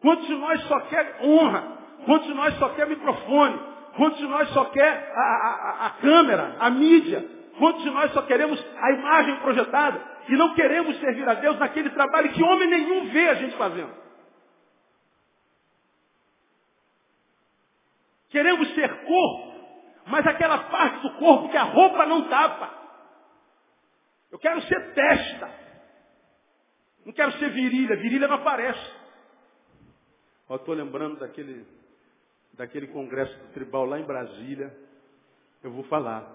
[0.00, 1.78] Quantos de nós só quer honra?
[2.04, 3.60] Quantos de nós só quer microfone?
[3.96, 7.24] Quantos de nós só quer a, a, a câmera, a mídia?
[7.58, 11.90] Quantos de nós só queremos a imagem projetada e não queremos servir a Deus naquele
[11.90, 13.92] trabalho que homem nenhum vê a gente fazendo?
[18.30, 19.47] Queremos ser corpo,
[20.08, 22.78] mas aquela parte do corpo que a roupa não tapa.
[24.30, 25.50] Eu quero ser testa.
[27.04, 27.96] Não quero ser virilha.
[27.96, 28.92] Virilha não aparece.
[30.48, 31.66] Eu estou lembrando daquele,
[32.54, 34.74] daquele congresso tribal lá em Brasília.
[35.62, 36.26] Eu vou falar.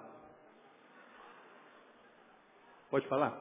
[2.89, 3.35] Pode falar?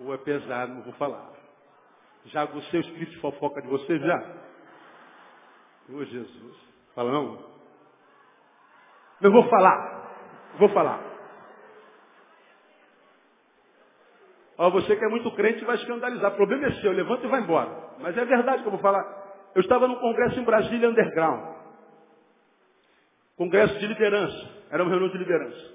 [0.00, 1.32] Ou é pesado, não vou falar.
[2.26, 4.18] Já agucei o espírito de fofoca de vocês já?
[5.90, 6.73] Ô oh, Jesus.
[6.94, 7.38] Fala não?
[9.20, 10.10] Eu vou falar.
[10.58, 11.14] Vou falar.
[14.56, 16.32] Ó, você que é muito crente vai escandalizar.
[16.32, 16.92] O problema é seu.
[16.92, 17.70] Levanta e vai embora.
[17.98, 19.02] Mas é verdade que eu vou falar.
[19.54, 21.54] Eu estava num congresso em Brasília, underground.
[23.36, 24.50] Congresso de liderança.
[24.70, 25.74] Era uma reunião de liderança.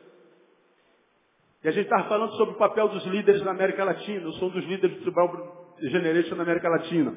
[1.64, 4.24] E a gente estava falando sobre o papel dos líderes na América Latina.
[4.24, 7.16] Eu sou um dos líderes do Tribal Generation na América Latina.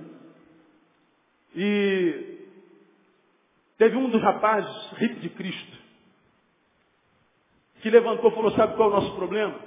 [1.55, 2.32] E
[3.79, 5.79] teve um dos rapazes, rico de Cristo,
[7.81, 9.59] que levantou e falou, sabe qual é o nosso problema?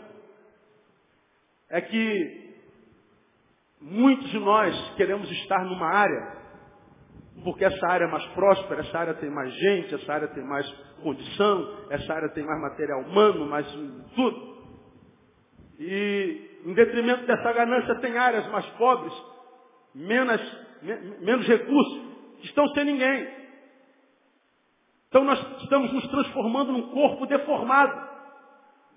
[1.69, 2.45] É que
[3.81, 6.35] muitos de nós queremos estar numa área,
[7.43, 10.65] porque essa área é mais próspera, essa área tem mais gente, essa área tem mais
[11.03, 13.67] condição, essa área tem mais material humano, mais
[14.15, 14.55] tudo.
[15.77, 19.13] E, em detrimento dessa ganância, tem áreas mais pobres,
[19.93, 20.41] menos,
[21.21, 22.01] menos recursos,
[22.39, 23.44] que estão sem ninguém.
[25.15, 28.05] Então nós estamos nos transformando num corpo deformado.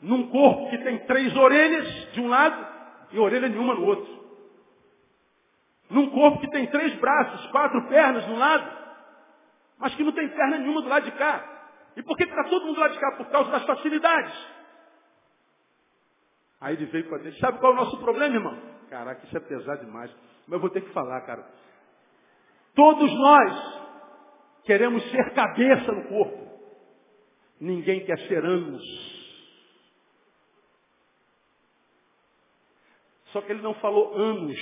[0.02, 2.66] Num corpo que tem três orelhas de um lado
[3.12, 4.18] e orelha nenhuma no outro.
[5.88, 8.68] Num corpo que tem três braços, quatro pernas de um lado,
[9.78, 11.68] mas que não tem perna nenhuma do lado de cá.
[11.96, 13.12] E por que está todo mundo do lado de cá?
[13.12, 14.35] Por causa das facilidades.
[16.61, 17.38] Aí ele veio para dentro.
[17.38, 18.59] Sabe qual é o nosso problema, irmão?
[18.90, 20.11] Caraca, isso é pesado demais.
[20.48, 21.46] Mas eu vou ter que falar, cara.
[22.74, 23.77] Todos nós
[24.68, 26.46] queremos ser cabeça no corpo.
[27.59, 28.85] Ninguém quer ser anos.
[33.33, 34.59] Só que ele não falou anos.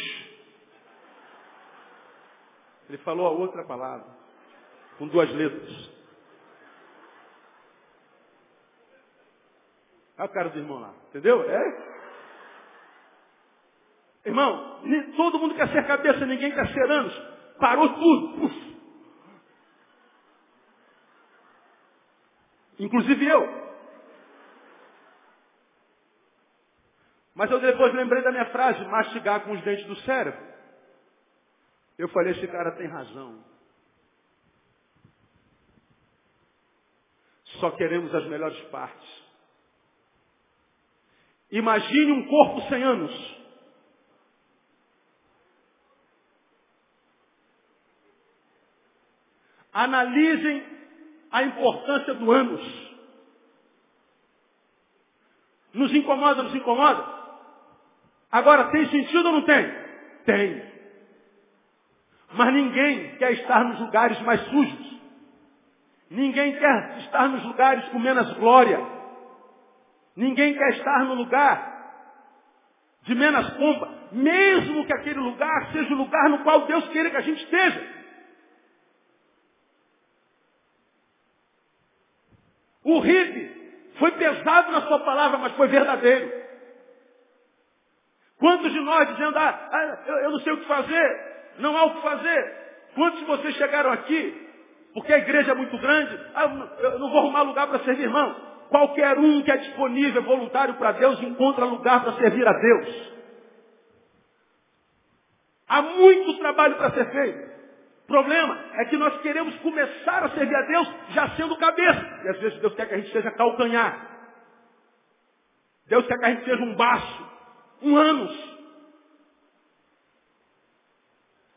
[2.89, 4.07] Ele falou a outra palavra,
[4.97, 5.91] com duas letras.
[10.19, 11.43] Olha o cara do irmão lá, entendeu?
[11.51, 11.97] É?
[14.25, 14.83] Irmão,
[15.17, 17.13] todo mundo quer ser cabeça, ninguém quer ser anos.
[17.59, 18.45] Parou tudo.
[18.45, 18.66] Uf.
[22.79, 23.67] Inclusive eu.
[27.35, 30.41] Mas eu depois lembrei da minha frase, mastigar com os dentes do cérebro.
[31.99, 33.45] Eu falei, esse cara tem razão.
[37.61, 39.27] Só queremos as melhores partes.
[41.51, 43.37] Imagine um corpo sem anos.
[49.73, 50.76] Analisem
[51.31, 52.87] a importância do ânus.
[55.73, 57.05] Nos incomoda, nos incomoda?
[58.33, 59.75] Agora, tem sentido ou não tem?
[60.25, 60.63] Tem.
[62.33, 65.01] Mas ninguém quer estar nos lugares mais sujos.
[66.11, 68.79] Ninguém quer estar nos lugares com menos glória.
[70.17, 71.77] Ninguém quer estar no lugar
[73.03, 77.17] de menos pompa, mesmo que aquele lugar seja o lugar no qual Deus queira que
[77.17, 77.96] a gente esteja.
[82.87, 83.51] O RIB
[83.99, 86.31] foi pesado na sua palavra, mas foi verdadeiro.
[88.39, 91.85] Quantos de nós dizendo, ah, ah eu, eu não sei o que fazer, não há
[91.87, 92.55] o que fazer.
[92.95, 94.49] Quantos de vocês chegaram aqui,
[94.95, 96.45] porque a igreja é muito grande, ah,
[96.79, 98.37] eu não vou arrumar lugar para servir irmão.
[98.69, 103.13] Qualquer um que é disponível, voluntário para Deus, encontra lugar para servir a Deus.
[105.67, 107.57] Há muito trabalho para ser feito.
[108.07, 112.21] O problema é que nós queremos começar a servir a Deus já sendo cabeça.
[112.25, 114.17] E às vezes Deus quer que a gente seja calcanhar.
[115.87, 117.31] Deus quer que a gente seja um baço,
[117.83, 118.57] um ânus.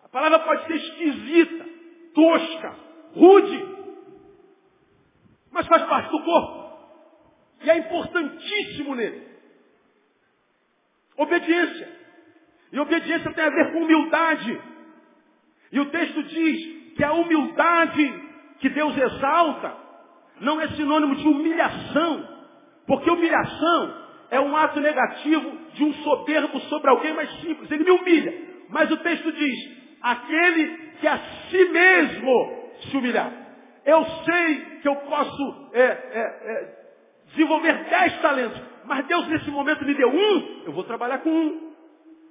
[0.06, 1.66] A palavra pode ser esquisita,
[2.16, 2.76] tosca,
[3.14, 3.78] rude,
[5.52, 6.60] mas faz parte do corpo.
[7.62, 9.28] E é importantíssimo nele.
[11.16, 12.00] Obediência.
[12.72, 14.79] E obediência tem a ver com humildade.
[15.72, 18.24] E o texto diz que a humildade
[18.60, 19.74] que Deus exalta
[20.42, 22.28] não é sinônimo de humilhação.
[22.88, 23.96] Porque humilhação
[24.32, 27.70] é um ato negativo de um soberbo sobre alguém mais simples.
[27.72, 28.34] Ele me humilha.
[28.70, 31.18] Mas o texto diz, aquele que a
[31.50, 33.32] si mesmo se humilhar.
[33.86, 36.80] Eu sei que eu posso é, é, é,
[37.30, 41.69] desenvolver dez talentos, mas Deus nesse momento me deu um, eu vou trabalhar com um.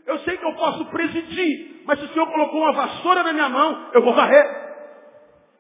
[0.09, 3.49] Eu sei que eu posso presidir, mas se o Senhor colocou uma vassoura na minha
[3.51, 4.69] mão, eu vou varrer.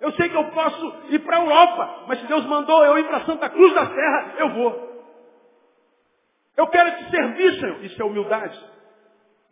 [0.01, 3.05] Eu sei que eu posso ir para a Europa, mas se Deus mandou eu ir
[3.05, 4.89] para Santa Cruz da Serra, eu vou.
[6.57, 7.85] Eu quero te servir, Senhor.
[7.85, 8.59] Isso é humildade.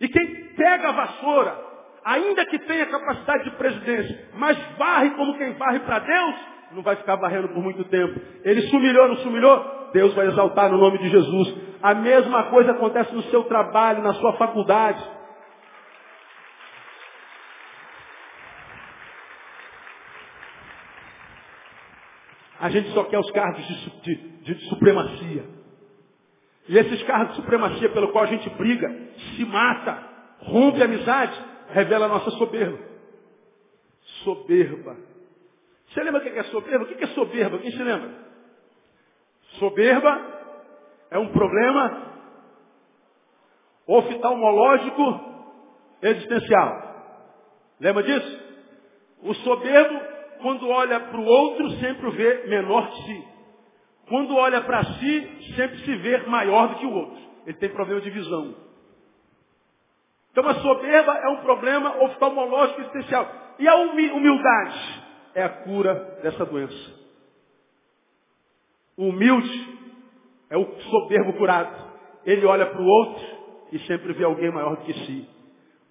[0.00, 1.60] E quem pega a vassoura,
[2.02, 6.36] ainda que tenha capacidade de presidência, mas varre como quem varre para Deus,
[6.72, 8.20] não vai ficar varrendo por muito tempo.
[8.44, 9.90] Ele se humilhou, não se humilhou?
[9.92, 11.54] Deus vai exaltar no nome de Jesus.
[11.82, 15.02] A mesma coisa acontece no seu trabalho, na sua faculdade.
[22.58, 25.44] A gente só quer os cargos de, de, de, supremacia.
[26.68, 28.92] E esses cargos de supremacia pelo qual a gente briga,
[29.36, 30.02] se mata,
[30.40, 32.78] rompe a amizade, revela a nossa soberba.
[34.24, 34.96] Soberba.
[35.96, 36.84] Você lembra o que é soberba?
[36.84, 37.58] O que é soberba?
[37.58, 38.10] Quem se lembra?
[39.58, 40.20] Soberba
[41.10, 42.12] é um problema
[43.86, 45.20] oftalmológico
[46.02, 46.82] existencial.
[47.80, 48.44] Lembra disso?
[49.22, 49.98] O soberbo,
[50.42, 53.28] quando olha para o outro, sempre o vê menor que si.
[54.06, 57.22] Quando olha para si, sempre se vê maior do que o outro.
[57.46, 58.54] Ele tem problema de visão.
[60.30, 63.26] Então a soberba é um problema oftalmológico existencial.
[63.58, 65.05] E a humildade?
[65.36, 66.94] É a cura dessa doença.
[68.96, 69.78] O humilde
[70.48, 71.76] é o soberbo curado.
[72.24, 73.24] Ele olha para o outro
[73.70, 75.28] e sempre vê alguém maior do que si.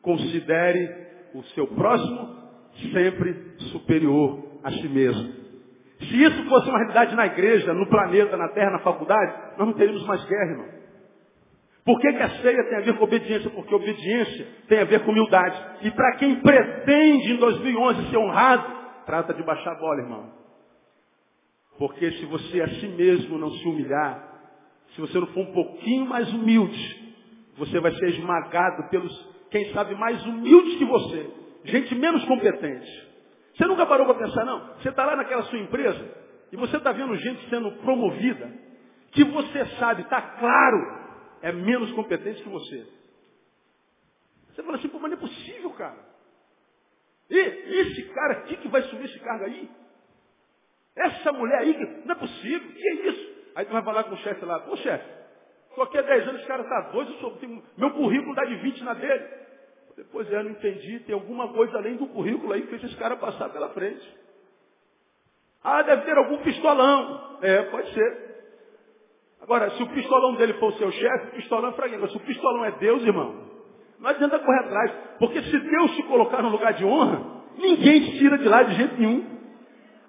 [0.02, 1.06] Considere
[1.36, 2.44] o seu próximo
[2.92, 5.34] sempre superior a si mesmo.
[6.00, 9.74] Se isso fosse uma realidade na igreja, no planeta, na terra, na faculdade, nós não
[9.74, 10.76] teríamos mais guerra, irmão.
[11.86, 13.50] Por que, que a ceia tem a ver com obediência?
[13.52, 15.56] Porque obediência tem a ver com humildade.
[15.84, 20.34] E para quem pretende em 2011 ser honrado, Trata de baixar a bola, irmão.
[21.78, 24.36] Porque se você a si mesmo não se humilhar,
[24.94, 27.14] se você não for um pouquinho mais humilde,
[27.58, 31.30] você vai ser esmagado pelos, quem sabe, mais humildes que você.
[31.66, 33.06] Gente menos competente.
[33.56, 34.76] Você nunca parou para pensar, não?
[34.76, 38.52] Você está lá naquela sua empresa e você está vendo gente sendo promovida,
[39.12, 40.78] que você sabe, está claro,
[41.42, 42.88] é menos competente que você.
[44.50, 46.15] Você fala assim, pô, mas não é possível, cara.
[47.30, 49.70] E esse cara aqui que vai subir esse cargo aí?
[50.96, 53.36] Essa mulher aí, que não é possível, que é isso?
[53.56, 55.06] Aí tu vai falar com o chefe lá, pô chefe,
[55.70, 57.38] estou aqui há 10 anos, esse cara está doido, eu sou,
[57.78, 59.46] meu currículo dá de 20 na dele.
[59.98, 63.16] Depois é, não entendi, tem alguma coisa além do currículo aí que fez esse cara
[63.16, 64.06] passar pela frente.
[65.64, 67.40] Ah, deve ter algum pistolão.
[67.42, 68.26] É, pode ser.
[69.42, 72.10] Agora, se o pistolão dele for o seu chefe, o pistolão é fraquinho.
[72.10, 73.45] Se o pistolão é Deus, irmão,
[74.00, 74.92] não adianta correr atrás.
[75.20, 77.22] Porque se Deus te colocar no lugar de honra,
[77.58, 79.36] ninguém te tira de lá de jeito nenhum.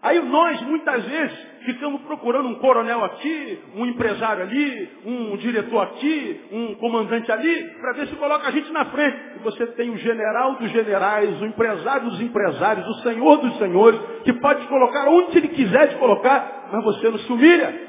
[0.03, 6.41] Aí nós, muitas vezes, ficamos procurando um coronel aqui, um empresário ali, um diretor aqui,
[6.53, 9.18] um comandante ali, para ver se coloca a gente na frente.
[9.37, 14.01] E você tem o general dos generais, o empresário dos empresários, o senhor dos senhores,
[14.22, 17.87] que pode te colocar onde ele quiser te colocar, mas você não se humilha.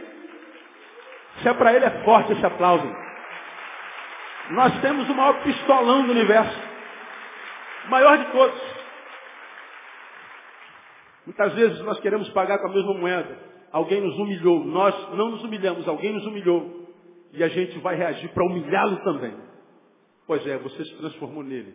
[1.42, 3.07] Se é para ele, é forte esse aplauso.
[4.52, 6.58] Nós temos o maior pistolão do universo.
[7.86, 8.62] O maior de todos.
[11.26, 13.38] Muitas vezes nós queremos pagar com a mesma moeda.
[13.72, 14.64] Alguém nos humilhou.
[14.64, 16.88] Nós não nos humilhamos, alguém nos humilhou.
[17.34, 19.36] E a gente vai reagir para humilhá-lo também.
[20.26, 21.74] Pois é, você se transformou nele.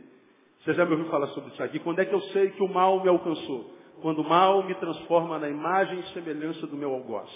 [0.60, 1.78] Você já me ouviu falar sobre isso aqui.
[1.80, 3.70] Quando é que eu sei que o mal me alcançou?
[4.00, 7.30] Quando o mal me transforma na imagem e semelhança do meu algoz.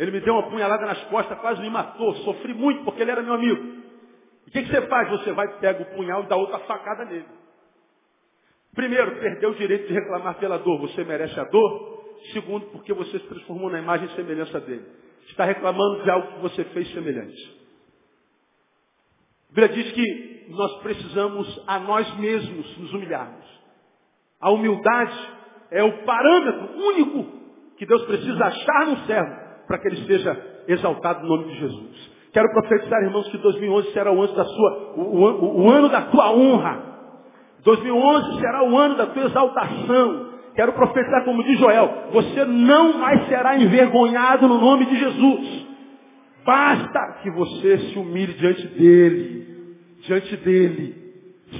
[0.00, 2.14] Ele me deu uma punhalada nas costas, quase me matou.
[2.24, 3.62] Sofri muito porque ele era meu amigo.
[4.46, 5.10] O que, que, você faz?
[5.10, 7.26] Você vai, pega o punhal e dá outra facada nele.
[8.74, 10.80] Primeiro, perdeu o direito de reclamar pela dor.
[10.80, 12.00] Você merece a dor.
[12.32, 14.86] Segundo, porque você se transformou na imagem e semelhança dele.
[15.28, 17.60] Está reclamando de algo que você fez semelhante.
[19.50, 23.44] A Bíblia diz que nós precisamos a nós mesmos nos humilharmos.
[24.40, 25.30] A humildade
[25.70, 27.38] é o parâmetro único
[27.76, 29.39] que Deus precisa achar no servo
[29.70, 32.10] para que ele seja exaltado no nome de Jesus.
[32.32, 36.02] Quero profetizar, irmãos, que 2011 será o ano da sua, o, o, o ano da
[36.02, 36.82] tua honra.
[37.62, 40.30] 2011 será o ano da tua exaltação.
[40.56, 45.66] Quero profetizar como diz Joel, você não mais será envergonhado no nome de Jesus.
[46.44, 50.96] Basta que você se humilhe diante dele, diante dele,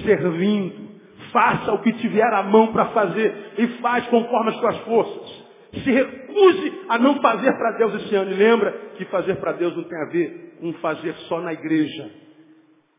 [0.04, 0.90] servindo.
[1.30, 5.39] Faça o que tiver à mão para fazer e faz conforme as suas forças.
[5.72, 8.30] Se recuse a não fazer para Deus esse ano.
[8.30, 12.10] E lembra que fazer para Deus não tem a ver com fazer só na igreja.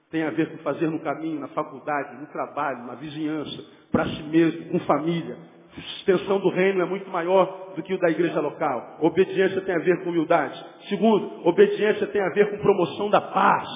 [0.10, 4.24] Tem a ver com fazer no caminho, na faculdade, no trabalho, na vizinhança, para si
[4.24, 5.38] mesmo, com família.
[5.78, 8.98] Extensão do reino é muito maior do que o da igreja local.
[9.00, 10.62] Obediência tem a ver com humildade.
[10.90, 13.70] Segundo, obediência tem a ver com promoção da paz.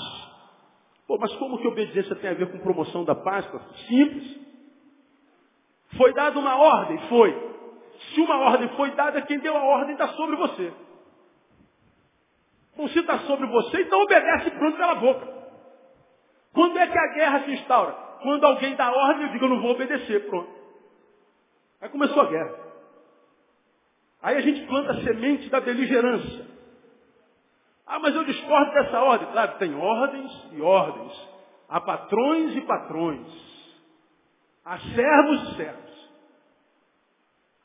[1.08, 3.50] Pô, mas como que obediência tem a ver com promoção da paz?
[3.88, 4.39] Simples.
[5.96, 6.98] Foi dada uma ordem?
[7.08, 7.55] Foi.
[8.16, 10.74] Se uma ordem foi dada, quem deu a ordem está sobre você.
[12.74, 15.36] Então, se está sobre você, então obedece pronto pela boca.
[16.53, 17.91] Quando é que a guerra se instaura?
[18.22, 20.49] Quando alguém dá ordem, eu digo, eu não vou obedecer, pronto.
[21.82, 22.55] Aí começou a guerra.
[24.22, 26.45] Aí a gente planta a semente da beligerância.
[27.86, 29.28] Ah, mas eu discordo dessa ordem.
[29.32, 31.30] Claro, tem ordens e ordens.
[31.68, 33.28] Há patrões e patrões.
[34.63, 35.84] Há servos e servos.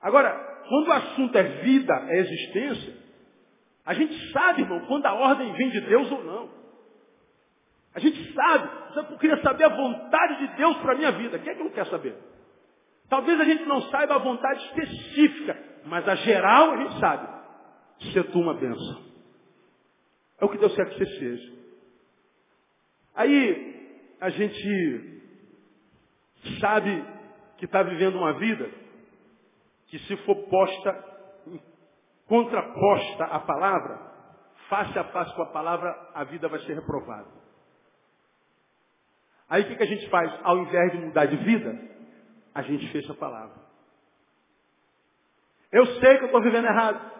[0.00, 2.94] Agora, quando o assunto é vida, é existência,
[3.84, 6.50] a gente sabe, irmão, quando a ordem vem de Deus ou não.
[7.94, 8.68] A gente sabe.
[8.96, 11.38] Eu queria saber a vontade de Deus para a minha vida.
[11.38, 12.14] Quem é que não quer saber?
[13.08, 17.40] Talvez a gente não saiba a vontade específica, mas a geral a gente sabe.
[18.12, 19.02] Ser tu uma bênção.
[20.40, 21.52] É o que Deus quer que você seja.
[23.14, 25.22] Aí a gente
[26.60, 27.04] sabe
[27.58, 28.70] que está vivendo uma vida
[29.90, 31.04] que se for posta,
[32.28, 33.98] contraposta à palavra,
[34.68, 37.26] face a face com a palavra, a vida vai ser reprovada.
[39.48, 40.32] Aí o que, que a gente faz?
[40.44, 41.76] Ao invés de mudar de vida,
[42.54, 43.56] a gente fecha a palavra.
[45.72, 47.10] Eu sei que eu estou vivendo errado.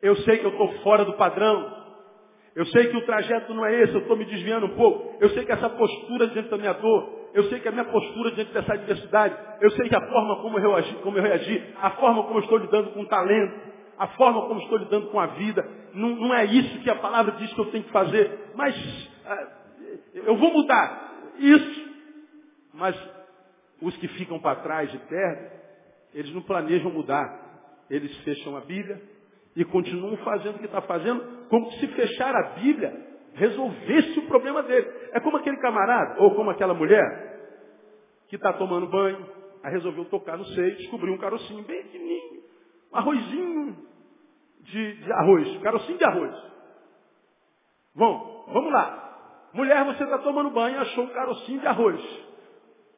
[0.00, 1.75] Eu sei que eu estou fora do padrão.
[2.56, 5.14] Eu sei que o trajeto não é esse, eu estou me desviando um pouco.
[5.20, 8.30] Eu sei que essa postura diante da minha dor, eu sei que a minha postura
[8.30, 11.90] diante dessa adversidade, eu sei que a forma como eu reagi, como eu reagi a
[11.90, 13.60] forma como eu estou lidando com o talento,
[13.98, 17.32] a forma como estou lidando com a vida, não, não é isso que a palavra
[17.32, 18.50] diz que eu tenho que fazer.
[18.54, 18.74] Mas
[19.26, 19.48] ah,
[20.14, 21.86] eu vou mudar isso.
[22.72, 22.96] Mas
[23.82, 25.50] os que ficam para trás e perdem,
[26.14, 27.44] eles não planejam mudar.
[27.90, 29.00] Eles fecham a Bíblia,
[29.56, 34.62] e continuam fazendo o que está fazendo, como se fechar a Bíblia resolvesse o problema
[34.62, 34.86] dele.
[35.12, 37.36] É como aquele camarada, ou como aquela mulher,
[38.28, 39.26] que está tomando banho,
[39.62, 42.42] aí resolveu tocar no seio, descobriu um carocinho bem pequenininho,
[42.92, 43.76] um arrozinho
[44.60, 46.34] de, de arroz, carocinho de arroz.
[47.94, 49.48] Bom, vamos lá.
[49.54, 52.26] Mulher, você está tomando banho e achou um carocinho de arroz.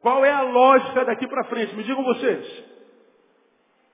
[0.01, 1.75] Qual é a lógica daqui para frente?
[1.75, 2.59] Me digam vocês.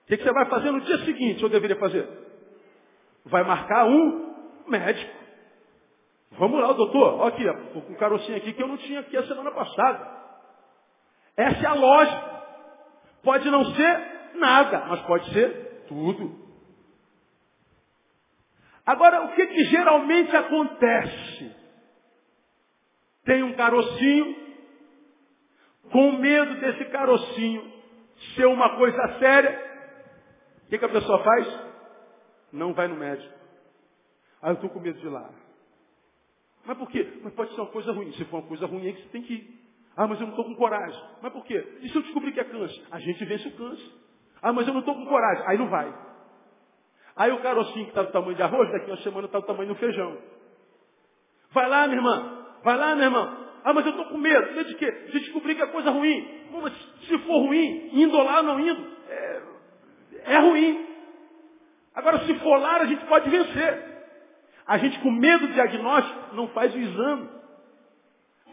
[0.04, 2.08] O que, que você vai fazer no dia seguinte, eu deveria fazer?
[3.26, 4.36] Vai marcar um
[4.68, 5.14] médico.
[6.32, 7.20] Vamos lá, doutor.
[7.20, 10.16] Olha aqui, com um carocinho aqui que eu não tinha aqui a semana passada.
[11.38, 12.36] Essa é a lógica.
[13.24, 16.46] Pode não ser nada, mas pode ser tudo.
[18.86, 21.56] Agora, o que, que geralmente acontece?
[23.24, 24.36] Tem um carocinho,
[25.92, 27.74] com medo desse carocinho
[28.36, 29.66] ser uma coisa séria,
[30.66, 31.75] o que, que a pessoa faz?
[32.56, 33.34] Não vai no médico.
[34.42, 35.30] Ah, eu estou com medo de ir lá.
[36.66, 37.20] Mas por quê?
[37.24, 38.12] Mas pode ser uma coisa ruim.
[38.14, 39.66] Se for uma coisa ruim, é que você tem que ir.
[39.96, 41.02] Ah, mas eu não estou com coragem.
[41.22, 41.78] Mas por quê?
[41.82, 42.84] E se eu descobrir que é câncer?
[42.92, 43.92] A gente vence o câncer.
[44.42, 45.44] Ah, mas eu não estou com coragem.
[45.48, 45.94] Aí não vai.
[47.16, 49.70] Aí o carocinho que está do tamanho de arroz, daqui uma semana está do tamanho
[49.70, 50.18] do feijão.
[51.52, 52.46] Vai lá, minha irmã.
[52.64, 53.38] Vai lá, minha irmã.
[53.64, 54.54] Ah, mas eu estou com medo.
[54.54, 54.92] Medo de quê?
[54.92, 56.46] De descobrir que é coisa ruim.
[56.52, 56.74] Mas
[57.08, 59.42] se for ruim, indo lá ou não indo, é,
[60.26, 60.95] é ruim.
[61.96, 63.96] Agora, se lá, a gente pode vencer.
[64.68, 67.30] A gente, com medo do diagnóstico, não faz o exame.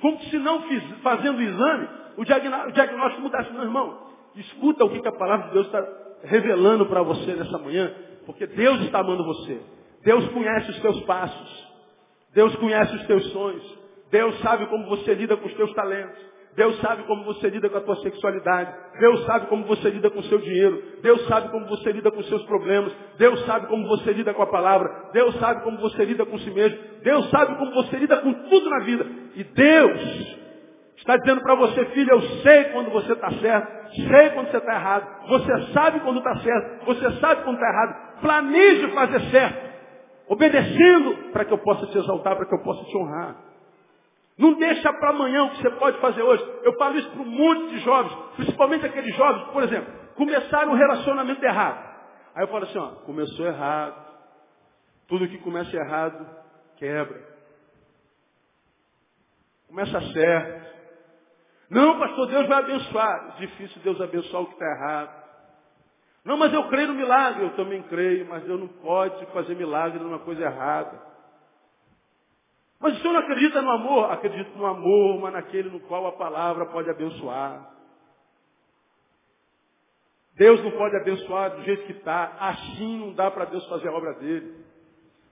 [0.00, 0.62] Como se não
[1.02, 3.52] fazendo o exame, o diagnóstico mudasse.
[3.52, 5.86] Não, irmão, escuta o que a palavra de Deus está
[6.24, 7.92] revelando para você nessa manhã,
[8.26, 9.60] porque Deus está amando você.
[10.04, 11.72] Deus conhece os teus passos.
[12.34, 13.78] Deus conhece os teus sonhos.
[14.10, 16.31] Deus sabe como você lida com os teus talentos.
[16.54, 18.74] Deus sabe como você lida com a tua sexualidade.
[19.00, 20.82] Deus sabe como você lida com o seu dinheiro.
[21.02, 22.92] Deus sabe como você lida com os seus problemas.
[23.16, 25.10] Deus sabe como você lida com a palavra.
[25.12, 26.78] Deus sabe como você lida com si mesmo.
[27.02, 29.06] Deus sabe como você lida com tudo na vida.
[29.34, 30.36] E Deus
[30.98, 34.74] está dizendo para você, filho, eu sei quando você está certo, sei quando você está
[34.74, 35.28] errado.
[35.28, 38.20] Você sabe quando está certo, você sabe quando está errado.
[38.20, 39.72] Planeje fazer certo.
[40.28, 43.51] Obedecendo para que eu possa te exaltar, para que eu possa te honrar.
[44.38, 46.42] Não deixa para amanhã o que você pode fazer hoje.
[46.62, 50.76] Eu falo isso para um monte de jovens, principalmente aqueles jovens, por exemplo, começaram um
[50.76, 51.92] relacionamento errado.
[52.34, 54.02] Aí eu falo assim, ó, começou errado.
[55.06, 56.26] Tudo que começa errado,
[56.76, 57.32] quebra.
[59.68, 60.72] Começa certo.
[61.68, 63.36] Não, pastor, Deus vai abençoar.
[63.38, 65.22] Difícil Deus abençoar o que está errado.
[66.24, 67.44] Não, mas eu creio no milagre.
[67.44, 71.11] Eu também creio, mas Deus não pode fazer milagre numa coisa errada.
[72.82, 74.10] Mas o senhor não acredita no amor?
[74.10, 77.70] Acredito no amor, mas naquele no qual a palavra pode abençoar.
[80.34, 82.36] Deus não pode abençoar do jeito que está.
[82.40, 84.64] Assim não dá para Deus fazer a obra dele.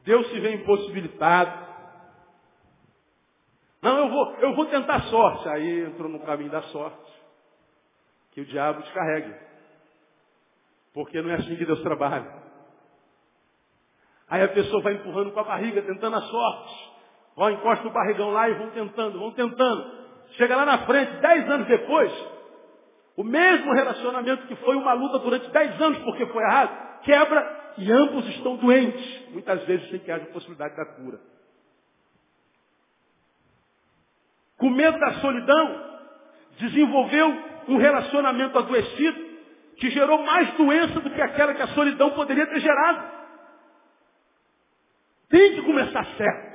[0.05, 1.66] Deus se vê impossibilitado.
[3.82, 5.48] Não, eu vou, eu vou tentar sorte.
[5.48, 7.12] Aí entrou no caminho da sorte.
[8.30, 9.34] Que o diabo descarregue.
[10.94, 12.32] Porque não é assim que Deus trabalha.
[14.28, 16.89] Aí a pessoa vai empurrando com a barriga, tentando a sorte.
[17.36, 20.00] Ó, encosta o barrigão lá e vão tentando, vão tentando.
[20.32, 22.12] Chega lá na frente, dez anos depois,
[23.16, 27.90] o mesmo relacionamento que foi uma luta durante dez anos porque foi errado, quebra e
[27.90, 29.30] ambos estão doentes.
[29.30, 31.20] Muitas vezes sem que haja possibilidade da cura.
[34.58, 35.90] Com medo da solidão,
[36.58, 37.28] desenvolveu
[37.68, 39.30] um relacionamento adoecido
[39.76, 43.20] que gerou mais doença do que aquela que a solidão poderia ter gerado.
[45.30, 46.49] Tem que começar certo.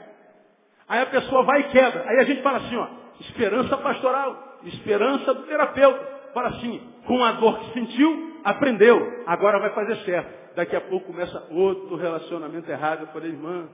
[0.87, 2.03] Aí a pessoa vai e quebra.
[2.07, 2.87] Aí a gente fala assim, ó,
[3.19, 6.15] esperança pastoral, esperança do terapeuta.
[6.33, 10.55] Fala assim, com a dor que sentiu, aprendeu, agora vai fazer certo.
[10.55, 13.01] Daqui a pouco começa outro relacionamento errado.
[13.01, 13.67] Eu falei, irmã,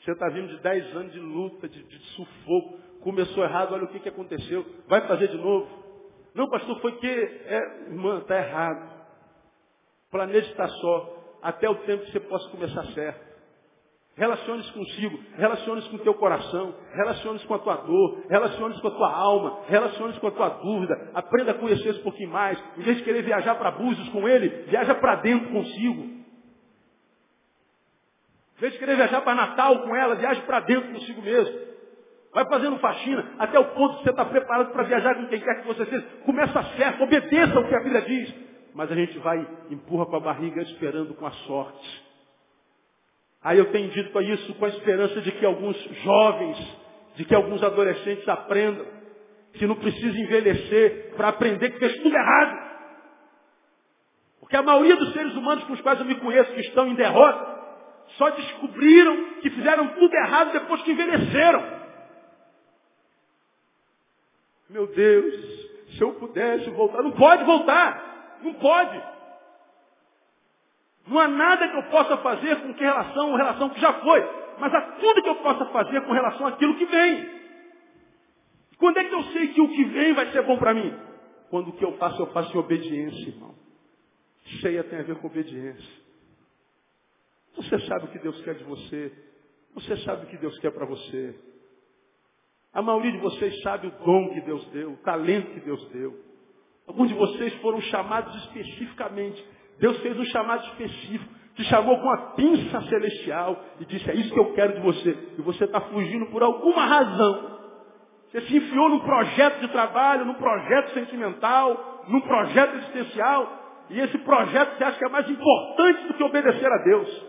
[0.00, 2.78] você está vindo de 10 anos de luta, de, de, sufoco.
[3.00, 4.64] Começou errado, olha o que, que aconteceu.
[4.86, 5.68] Vai fazer de novo.
[6.34, 8.90] Não, pastor, foi que, é, irmã, está errado.
[10.10, 13.33] Planeje estar só, até o tempo que você possa começar certo.
[14.16, 18.90] Relacione-se consigo, relacione-se com o teu coração, relacione-se com a tua dor, relacione-se com a
[18.92, 22.56] tua alma, relacione-se com a tua dúvida, aprenda a conhecer esse pouquinho mais.
[22.78, 26.02] Em vez de querer viajar para Búzios com ele, viaja para dentro consigo.
[28.56, 31.58] Em vez de querer viajar para Natal com ela, viaje para dentro consigo mesmo.
[32.32, 35.60] Vai fazendo faxina até o ponto que você está preparado para viajar com quem quer
[35.60, 36.06] que você seja.
[36.24, 38.34] Começa certo, obedeça o que a Bíblia diz.
[38.74, 42.03] Mas a gente vai, empurra com a barriga esperando com a sorte.
[43.44, 46.76] Aí eu tenho dito isso com a esperança de que alguns jovens,
[47.14, 48.86] de que alguns adolescentes aprendam
[49.52, 52.74] que não precisa envelhecer para aprender que fez tudo errado.
[54.40, 56.94] Porque a maioria dos seres humanos com os quais eu me conheço que estão em
[56.94, 57.54] derrota,
[58.16, 61.84] só descobriram que fizeram tudo errado depois que envelheceram.
[64.70, 65.34] Meu Deus,
[65.96, 69.13] se eu pudesse voltar, não pode voltar, não pode.
[71.06, 74.20] Não há nada que eu possa fazer com que relação, com relação que já foi.
[74.58, 77.28] Mas há tudo que eu possa fazer com relação àquilo que vem.
[78.78, 80.94] Quando é que eu sei que o que vem vai ser bom para mim?
[81.50, 83.54] Quando o que eu faço, eu faço em obediência, irmão.
[84.60, 86.04] Cheia tem a ver com obediência.
[87.56, 89.12] Você sabe o que Deus quer de você.
[89.74, 91.34] Você sabe o que Deus quer para você.
[92.72, 96.18] A maioria de vocês sabe o dom que Deus deu, o talento que Deus deu.
[96.86, 99.44] Alguns de vocês foram chamados especificamente
[99.78, 104.32] Deus fez um chamado específico, te chamou com a pinça celestial e disse, é isso
[104.32, 105.10] que eu quero de você.
[105.38, 107.54] E você está fugindo por alguma razão.
[108.30, 114.18] Você se enfiou num projeto de trabalho, num projeto sentimental, num projeto existencial, e esse
[114.18, 117.26] projeto você acha que é mais importante do que obedecer a Deus.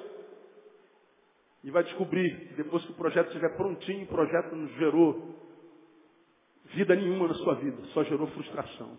[1.63, 5.35] E vai descobrir, depois que o projeto estiver prontinho, o projeto não gerou
[6.73, 8.97] vida nenhuma na sua vida, só gerou frustração.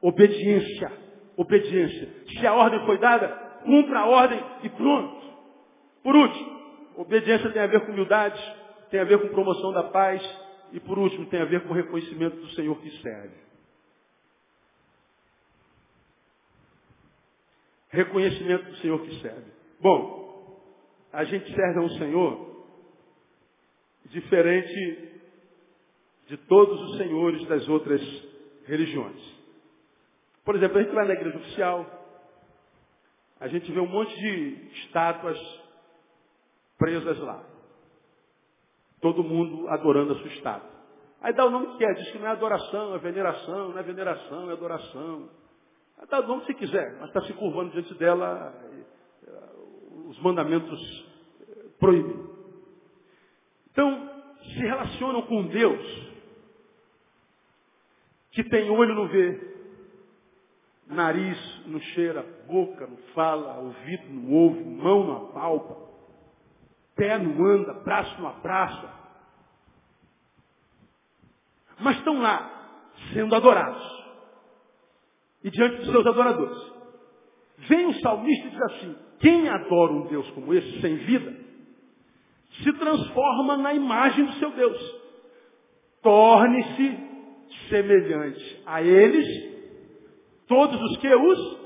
[0.00, 2.08] Obediência obediência.
[2.28, 3.28] Se a ordem foi dada,
[3.64, 5.22] cumpra a ordem e pronto.
[6.02, 6.60] Por último,
[6.96, 8.40] obediência tem a ver com humildade,
[8.90, 10.22] tem a ver com promoção da paz
[10.72, 13.42] e por último tem a ver com reconhecimento do Senhor que serve.
[17.88, 19.52] Reconhecimento do Senhor que serve.
[19.80, 20.60] Bom,
[21.12, 22.52] a gente serve a um Senhor
[24.06, 25.12] diferente
[26.26, 28.00] de todos os senhores das outras
[28.66, 29.20] religiões.
[30.44, 31.86] Por exemplo, a gente vai na igreja oficial,
[33.38, 35.38] a gente vê um monte de estátuas
[36.78, 37.44] presas lá.
[39.00, 40.70] Todo mundo adorando a sua estátua.
[41.20, 43.82] Aí dá o nome que quer, diz que não é adoração, é veneração, não é
[43.82, 45.28] veneração, é adoração.
[45.98, 48.52] Aí dá o nome que quiser, mas está se curvando diante dela,
[50.08, 50.80] os mandamentos
[51.78, 52.26] proíbem.
[53.70, 54.10] Então,
[54.42, 56.12] se relacionam com Deus,
[58.32, 59.52] que tem olho não vê,
[60.92, 65.76] nariz não cheira, boca não fala, ouvido não ouve, mão não apalpa,
[66.96, 69.02] pé não anda, braço não abraça.
[71.80, 74.02] Mas estão lá, sendo adorados.
[75.42, 76.72] E diante dos seus adoradores.
[77.68, 81.36] Vem o salmista e diz assim, quem adora um Deus como esse, sem vida,
[82.62, 85.02] se transforma na imagem do seu Deus.
[86.02, 86.98] Torne-se
[87.68, 89.51] semelhante a eles,
[90.52, 91.58] todos os que os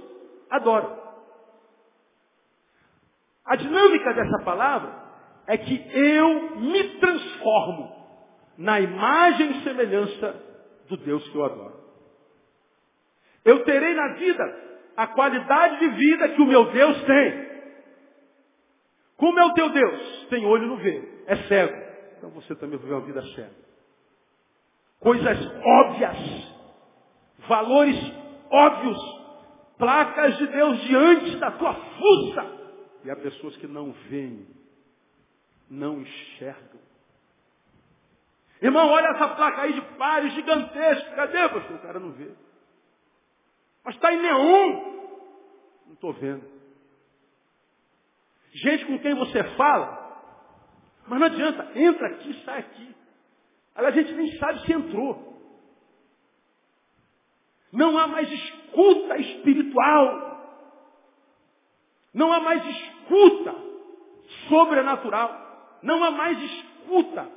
[0.49, 0.97] adoram.
[3.45, 4.95] A dinâmica dessa palavra
[5.49, 7.97] é que eu me transformo
[8.57, 10.41] na imagem e semelhança
[10.89, 11.81] do Deus que eu adoro.
[13.45, 14.67] Eu terei na vida
[14.97, 17.47] a qualidade de vida que o meu Deus tem.
[19.17, 20.27] Como é o teu Deus?
[20.31, 21.77] Tem olho não vê, é cego.
[22.19, 23.67] Então você também vai viver uma vida cega.
[25.01, 26.55] Coisas óbvias,
[27.49, 28.16] valores
[28.51, 28.99] óbvios,
[29.79, 32.57] placas de Deus diante da tua fuça.
[33.05, 34.47] E há pessoas que não veem,
[35.71, 36.81] não enxergam.
[38.61, 41.15] Irmão, olha essa placa aí de pares gigantesco.
[41.15, 41.77] Cadê, pastor?
[41.77, 42.31] O cara não vê.
[43.85, 44.97] Mas está em neon.
[45.87, 46.57] Não estou vendo.
[48.53, 50.07] Gente com quem você fala,
[51.07, 52.97] mas não adianta, entra aqui, sai aqui.
[53.75, 55.36] Aí a gente nem sabe se entrou.
[57.73, 60.27] Não há mais escuta espiritual.
[62.15, 63.55] Não há mais escuta
[64.49, 65.79] sobrenatural.
[65.83, 67.29] Não há mais escuta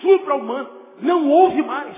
[0.00, 0.70] supra-humana.
[1.00, 1.96] Não houve mais.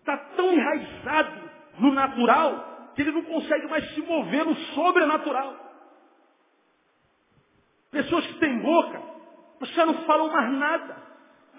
[0.00, 5.54] Está tão enraizado no natural que ele não consegue mais se mover no sobrenatural.
[7.90, 9.02] Pessoas que têm boca,
[9.62, 10.96] já não falam mais nada.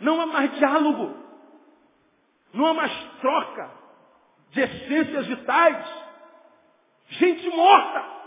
[0.01, 1.15] Não há mais diálogo.
[2.53, 2.91] Não há mais
[3.21, 3.76] troca
[4.57, 5.85] de essências vitais.
[7.09, 8.17] Gente morta.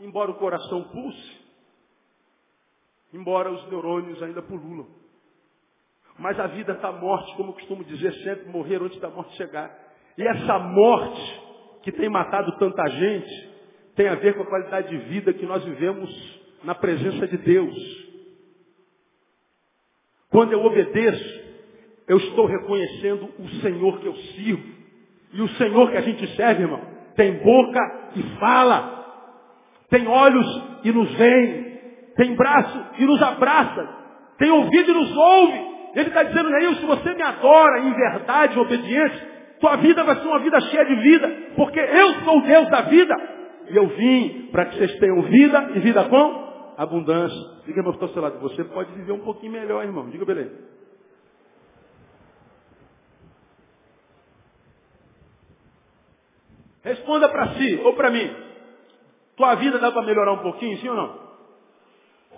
[0.00, 1.46] Embora o coração pulse.
[3.12, 4.86] Embora os neurônios ainda pululam.
[6.18, 9.76] Mas a vida está morte, como eu costumo dizer sempre, morrer antes da morte chegar.
[10.16, 11.42] E essa morte
[11.82, 13.56] que tem matado tanta gente
[13.96, 16.10] tem a ver com a qualidade de vida que nós vivemos
[16.62, 17.76] na presença de Deus.
[20.30, 21.46] Quando eu obedeço,
[22.06, 24.75] eu estou reconhecendo o Senhor que eu sirvo.
[25.32, 26.80] E o Senhor que a gente serve, irmão,
[27.14, 29.04] tem boca e fala,
[29.90, 33.88] tem olhos e nos vê, tem braço e nos abraça,
[34.38, 35.76] tem ouvido e nos ouve.
[35.94, 40.16] Ele está dizendo, Neil, se você me adora em verdade e obediência, tua vida vai
[40.16, 43.14] ser uma vida cheia de vida, porque eu sou o Deus da vida.
[43.68, 47.38] E eu vim para que vocês tenham vida e vida com abundância.
[47.64, 50.08] Diga, meu pastor lado, você pode viver um pouquinho melhor, irmão.
[50.10, 50.75] Diga, beleza.
[56.86, 58.32] Responda para si ou para mim.
[59.36, 61.18] Tua vida dá para melhorar um pouquinho, sim ou não?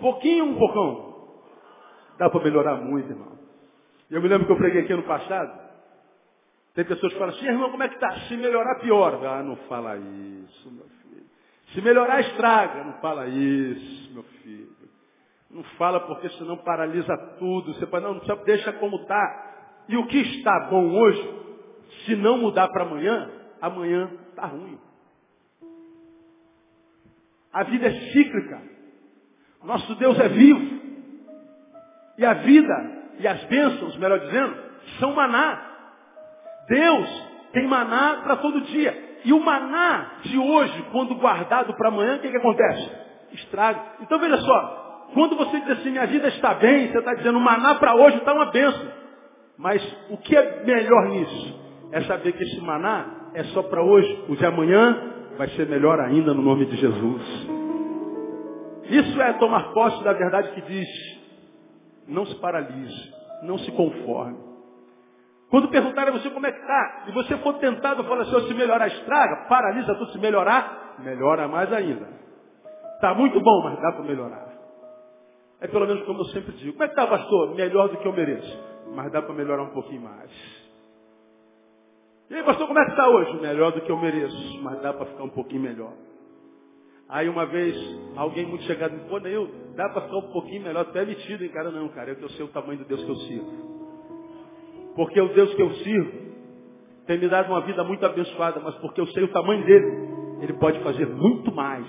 [0.01, 1.09] Pouquinho ou um poucão?
[2.17, 3.37] Dá para melhorar muito, irmão.
[4.09, 5.69] Eu me lembro que eu preguei aqui no passado.
[6.73, 8.11] Tem pessoas que falam assim, irmão, como é que está?
[8.21, 9.23] Se melhorar, pior.
[9.23, 11.25] Ah, não fala isso, meu filho.
[11.71, 12.83] Se melhorar, estraga.
[12.85, 14.69] Não fala isso, meu filho.
[15.51, 17.75] Não fala porque senão paralisa tudo.
[17.75, 19.85] Você fala, não, não deixa como está.
[19.87, 21.39] E o que está bom hoje,
[22.05, 24.79] se não mudar para amanhã, amanhã está ruim.
[27.51, 28.61] A vida é cíclica.
[29.63, 30.79] Nosso Deus é vivo.
[32.17, 34.55] E a vida e as bênçãos, melhor dizendo,
[34.99, 35.61] são maná.
[36.67, 39.19] Deus tem maná para todo dia.
[39.25, 42.91] E o maná de hoje, quando guardado para amanhã, o que, que acontece?
[43.33, 43.81] Estraga.
[44.01, 47.41] Então veja só, quando você diz assim, minha vida está bem, você está dizendo, o
[47.41, 48.99] maná para hoje está uma benção.
[49.57, 51.59] Mas o que é melhor nisso?
[51.91, 55.99] É saber que esse maná é só para hoje, o de amanhã vai ser melhor
[55.99, 57.49] ainda no nome de Jesus.
[58.89, 60.87] Isso é tomar posse da verdade que diz,
[62.07, 63.13] não se paralise,
[63.43, 64.37] não se conforme.
[65.49, 68.53] Quando perguntarem a você como é que está, e você for tentado falar assim, se
[68.53, 72.07] melhorar estraga, paralisa tudo, se melhorar, melhora mais ainda.
[72.95, 74.49] Está muito bom, mas dá para melhorar.
[75.61, 76.73] É pelo menos como eu sempre digo.
[76.73, 77.55] Como é que está, pastor?
[77.55, 78.63] Melhor do que eu mereço.
[78.93, 80.58] mas dá para melhorar um pouquinho mais.
[82.29, 83.41] E aí, pastor, como é que está hoje?
[83.41, 85.93] Melhor do que eu mereço, mas dá para ficar um pouquinho melhor.
[87.09, 87.75] Aí uma vez,
[88.15, 91.43] alguém muito chegado me falou, eu dá para ficar um pouquinho melhor, tu é metido,
[91.43, 91.71] hein, cara?
[91.71, 93.69] Não, cara, é que eu sei o tamanho do Deus que eu sirvo.
[94.95, 96.11] Porque o Deus que eu sirvo
[97.07, 100.09] tem me dado uma vida muito abençoada, mas porque eu sei o tamanho dele,
[100.41, 101.87] ele pode fazer muito mais.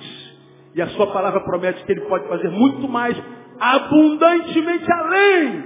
[0.74, 3.14] E a sua palavra promete que ele pode fazer muito mais,
[3.58, 5.64] abundantemente além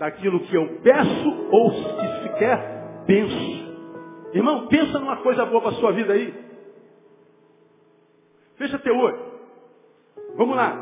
[0.00, 3.65] daquilo que eu peço ou se sequer penso.
[4.36, 6.34] Irmão, pensa numa coisa boa para a sua vida aí.
[8.58, 9.18] Fecha teu olho.
[10.36, 10.76] Vamos lá.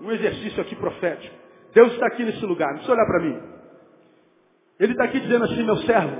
[0.00, 1.34] Um exercício aqui profético.
[1.72, 2.68] Deus está aqui nesse lugar.
[2.68, 3.40] Não precisa olhar para mim.
[4.80, 6.16] Ele está aqui dizendo assim, meu servo,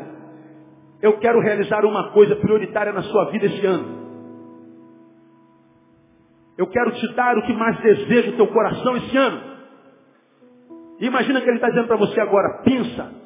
[1.03, 4.05] eu quero realizar uma coisa prioritária na sua vida esse ano.
[6.57, 9.43] Eu quero te dar o que mais deseja o teu coração esse ano.
[11.01, 13.24] E imagina que ele está dizendo para você agora, pensa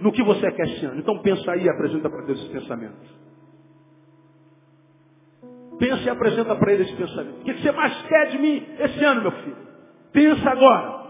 [0.00, 1.00] no que você quer esse ano.
[1.00, 3.20] Então pensa aí e apresenta para Deus esse pensamento.
[5.78, 7.40] Pensa e apresenta para ele esse pensamento.
[7.40, 9.56] O que você mais quer de mim esse ano, meu filho?
[10.12, 11.00] Pensa agora.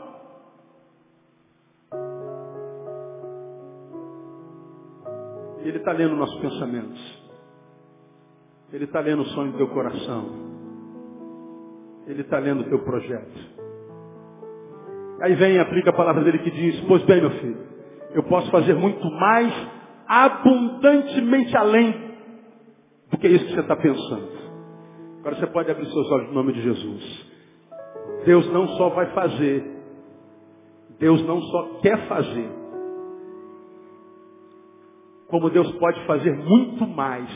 [5.63, 7.21] Ele está lendo nossos pensamentos.
[8.73, 10.51] Ele está lendo o sonho do teu coração.
[12.07, 13.61] Ele está lendo o teu projeto.
[15.23, 17.70] Aí vem e aplica a palavra dele que diz, pois bem, meu filho,
[18.15, 19.53] eu posso fazer muito mais
[20.07, 22.11] abundantemente além
[23.11, 24.29] do que isso que você está pensando.
[25.21, 27.27] Agora você pode abrir seus olhos no nome de Jesus.
[28.25, 29.65] Deus não só vai fazer,
[30.99, 32.49] Deus não só quer fazer,
[35.29, 37.29] como Deus pode fazer muito mais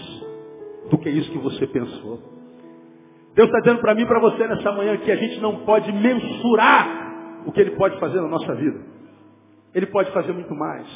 [0.91, 2.20] do que isso que você pensou.
[3.35, 5.91] Deus está dizendo para mim e para você nessa manhã que a gente não pode
[5.93, 8.93] mensurar o que Ele pode fazer na nossa vida.
[9.75, 10.87] Ele pode fazer muito mais.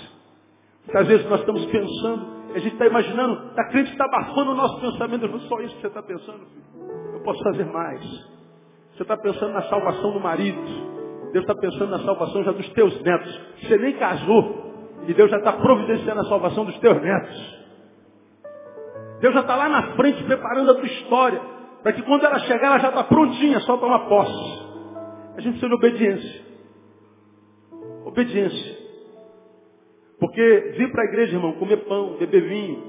[0.85, 4.81] Muitas vezes nós estamos pensando, a gente está imaginando, a crente está abafando o nosso
[4.81, 5.29] pensamento.
[5.29, 7.15] Não só isso que você está pensando, filho.
[7.15, 8.01] Eu posso fazer mais.
[8.95, 10.61] Você está pensando na salvação do marido.
[11.33, 13.41] Deus está pensando na salvação já dos teus netos.
[13.61, 14.69] Você nem casou.
[15.07, 17.59] E Deus já está providenciando a salvação dos teus netos.
[19.21, 21.41] Deus já está lá na frente preparando a tua história.
[21.83, 24.69] Para que quando ela chegar, ela já está prontinha, só tomar posse.
[25.37, 26.48] A gente precisa de obediência.
[28.09, 28.79] Obediência.
[30.19, 32.83] Porque vir para a igreja, irmão, comer pão, beber vinho,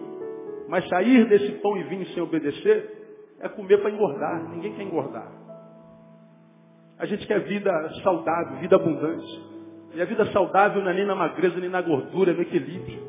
[0.70, 4.50] mas sair desse pão e vinho sem obedecer, é comer para engordar.
[4.50, 5.30] Ninguém quer engordar.
[6.98, 9.50] A gente quer vida saudável, vida abundante.
[9.94, 13.02] E a vida saudável não é nem na magreza, nem na gordura, é no equilíbrio.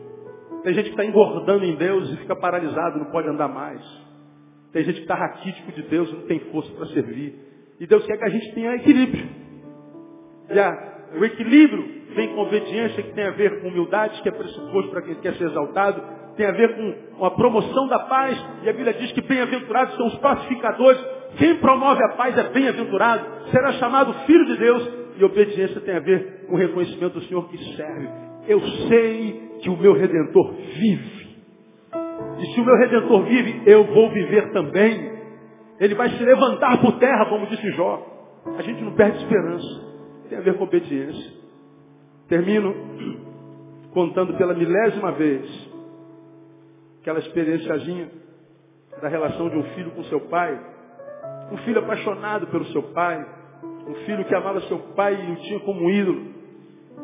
[0.65, 3.81] Tem gente que está engordando em Deus e fica paralisado, não pode andar mais.
[4.73, 7.39] Tem gente que está raquítico de Deus, não tem força para servir.
[7.79, 9.29] E Deus quer que a gente tenha equilíbrio.
[10.51, 11.85] E a, o equilíbrio
[12.15, 15.35] vem com obediência, que tem a ver com humildade, que é pressuposto para quem quer
[15.35, 16.03] ser exaltado,
[16.37, 20.07] tem a ver com a promoção da paz, e a Bíblia diz que bem-aventurados são
[20.07, 21.01] os pacificadores.
[21.37, 26.01] Quem promove a paz é bem-aventurado, será chamado filho de Deus, e obediência tem a
[26.01, 28.09] ver com o reconhecimento do Senhor que serve.
[28.49, 31.21] Eu sei que o meu Redentor vive.
[32.41, 35.13] E se o meu redentor vive, eu vou viver também.
[35.79, 38.07] Ele vai se levantar por terra, como disse Jó.
[38.57, 39.90] A gente não perde esperança.
[40.31, 41.33] Tem a ver com obediência.
[42.29, 42.73] Termino
[43.93, 45.69] contando pela milésima vez
[47.01, 48.09] aquela experiênciazinha
[49.03, 50.57] da relação de um filho com seu pai.
[51.51, 53.27] Um filho apaixonado pelo seu pai.
[53.89, 56.25] Um filho que amava seu pai e o tinha como ídolo.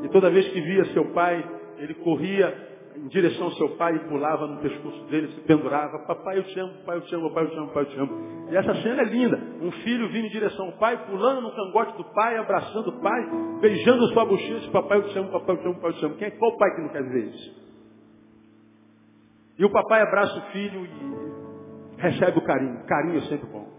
[0.05, 1.45] E toda vez que via seu pai,
[1.79, 2.55] ele corria
[2.97, 5.99] em direção ao seu pai e pulava no pescoço dele, se pendurava.
[6.07, 7.99] Papai, eu te amo, pai, eu te amo, pai, eu te amo, pai, eu te
[7.99, 8.49] amo.
[8.51, 9.37] E essa cena é linda.
[9.61, 13.21] Um filho vindo em direção ao pai, pulando no cangote do pai, abraçando o pai,
[13.61, 14.71] beijando sua bochecha.
[14.71, 16.15] Papai, eu te amo, papai, eu te amo, pai, eu te amo.
[16.17, 17.67] Quem, é, qual pai que não quer ver isso?
[19.59, 22.85] E o papai abraça o filho e recebe o carinho.
[22.87, 23.77] Carinho é sempre bom.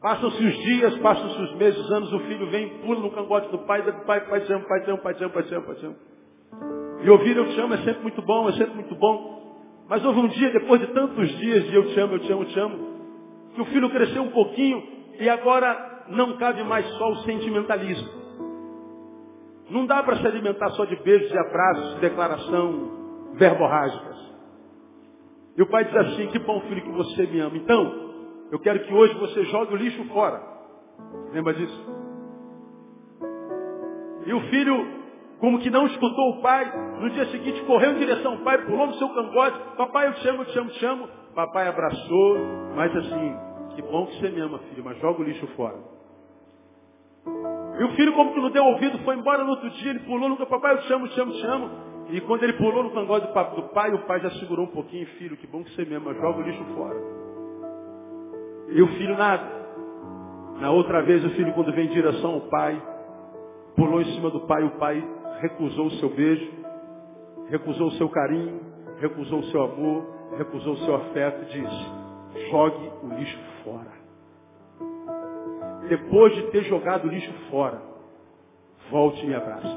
[0.00, 3.58] Passam-se os dias, passam-se os meses, os anos, o filho vem, pula no cangote do
[3.66, 5.66] pai, do pai, pai, te amo, pai, te amo, pai, te amo, pai, te amo,
[5.66, 6.09] pai, te amo.
[7.02, 9.40] E ouvir eu te amo é sempre muito bom, é sempre muito bom.
[9.88, 12.42] Mas houve um dia, depois de tantos dias de eu te amo, eu te amo,
[12.42, 12.78] eu te amo,
[13.54, 14.82] que o filho cresceu um pouquinho
[15.18, 18.08] e agora não cabe mais só o sentimentalismo.
[19.70, 24.30] Não dá para se alimentar só de beijos e abraços, de declaração verborrágicas.
[25.56, 27.56] E o pai diz assim, que bom filho que você me ama.
[27.56, 28.10] Então,
[28.50, 30.40] eu quero que hoje você jogue o lixo fora.
[31.32, 31.86] Lembra disso?
[34.26, 34.99] E o filho
[35.40, 36.70] como que não escutou o pai,
[37.00, 40.28] no dia seguinte correu em direção ao pai, pulou no seu cangote, papai eu te
[40.28, 41.08] amo, eu te amo, eu te amo.
[41.34, 42.38] Papai abraçou,
[42.76, 43.36] mas assim,
[43.74, 45.76] que bom que você me ama, filho, mas joga o lixo fora.
[47.78, 50.28] E o filho, como que não deu ouvido, foi embora no outro dia, ele pulou
[50.28, 51.70] no papai, eu te chamo, te chamo, te chamo.
[52.10, 55.36] E quando ele pulou no cangote do pai, o pai já segurou um pouquinho, filho,
[55.36, 57.00] que bom que você mesmo, joga o lixo fora.
[58.68, 59.60] E o filho nada.
[60.60, 62.82] Na outra vez o filho, quando vem em direção ao pai,
[63.74, 66.50] pulou em cima do pai, o pai recusou o seu beijo,
[67.48, 68.60] recusou o seu carinho,
[69.00, 70.04] recusou o seu amor,
[70.36, 74.00] recusou o seu afeto disse, jogue o lixo fora
[75.90, 77.82] depois de ter jogado o lixo fora,
[78.92, 79.76] volte e me abrace.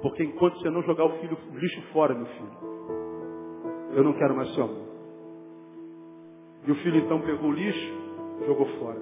[0.00, 2.52] Porque enquanto você não jogar o, filho, o lixo fora, meu filho,
[3.94, 4.84] eu não quero mais seu amor.
[6.66, 7.92] E o filho então pegou o lixo,
[8.46, 9.00] jogou fora.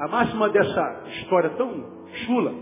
[0.00, 2.52] A máxima dessa história tão chula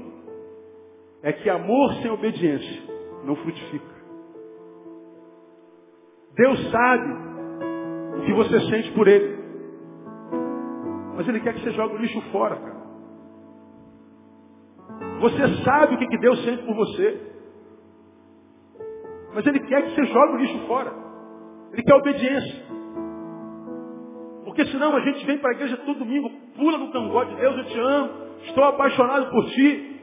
[1.23, 2.83] é que amor sem obediência
[3.25, 3.99] não frutifica.
[6.35, 7.12] Deus sabe
[8.16, 9.39] o que você sente por Ele.
[11.16, 12.79] Mas Ele quer que você jogue o lixo fora, cara.
[15.21, 17.21] Você sabe o que, Deus sente por você.
[19.35, 20.93] Mas Ele quer que você jogue o lixo fora.
[21.73, 22.66] Ele quer obediência.
[24.45, 27.57] Porque senão a gente vem para a igreja todo domingo, pula no cangote de Deus,
[27.59, 28.11] eu te amo,
[28.45, 29.98] estou apaixonado por ti.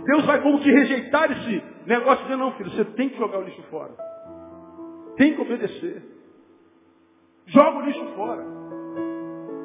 [0.00, 3.38] E Deus vai como que rejeitar esse negócio de não, filho, você tem que jogar
[3.38, 3.92] o lixo fora.
[5.16, 6.02] Tem que obedecer.
[7.46, 8.44] Joga o lixo fora.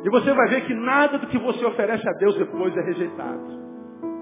[0.03, 3.65] E você vai ver que nada do que você oferece a Deus depois é rejeitado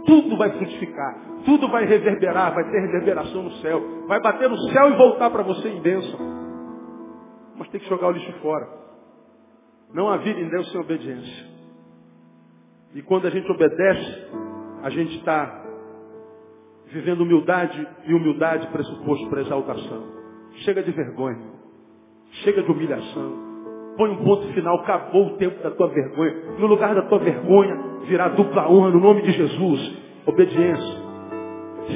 [0.05, 4.89] tudo vai frutificar, tudo vai reverberar, vai ter reverberação no céu, vai bater no céu
[4.89, 6.19] e voltar para você em bênção.
[7.55, 8.67] Mas tem que jogar o lixo fora.
[9.93, 11.53] Não há vida em Deus sem obediência.
[12.95, 14.27] E quando a gente obedece,
[14.83, 15.62] a gente está
[16.93, 20.03] vivendo humildade e humildade pressuposto para exaltação.
[20.63, 21.51] Chega de vergonha.
[22.43, 23.43] Chega de humilhação.
[23.97, 26.33] Põe um ponto final, acabou o tempo da tua vergonha.
[26.59, 27.75] No lugar da tua vergonha,
[28.07, 29.97] virá dupla honra no nome de Jesus.
[30.25, 31.03] Obediência.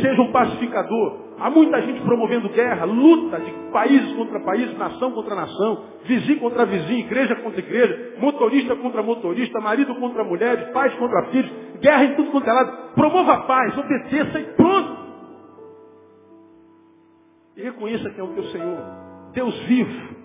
[0.02, 1.28] Seja um pacificador.
[1.40, 6.66] Há muita gente promovendo guerra, luta de países contra países, nação contra nação, vizinho contra
[6.66, 12.16] vizinho, igreja contra igreja, motorista contra motorista, marido contra mulher, pais contra filhos, guerra em
[12.16, 12.94] tudo quanto é lado.
[12.96, 14.77] Promova a paz, obedeça e pronto.
[17.58, 18.78] E reconheça que é o teu Senhor,
[19.34, 20.16] Deus vivo,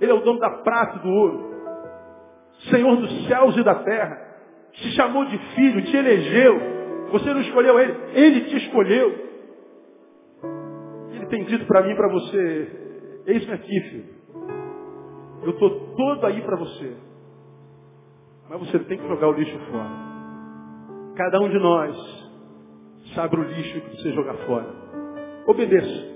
[0.00, 1.56] ele é o dono da prata e do ouro.
[2.70, 4.24] Senhor dos céus e da terra.
[4.72, 6.60] Te chamou de filho, te elegeu.
[7.12, 9.26] Você não escolheu ele, ele te escolheu.
[11.12, 14.16] Ele tem dito para mim e para você, eis-me aqui, filho.
[15.42, 16.94] Eu estou todo aí para você.
[18.50, 20.06] Mas você tem que jogar o lixo fora.
[21.16, 21.96] Cada um de nós
[23.14, 24.66] sabe o lixo que você jogar fora.
[25.46, 26.15] Obedeça.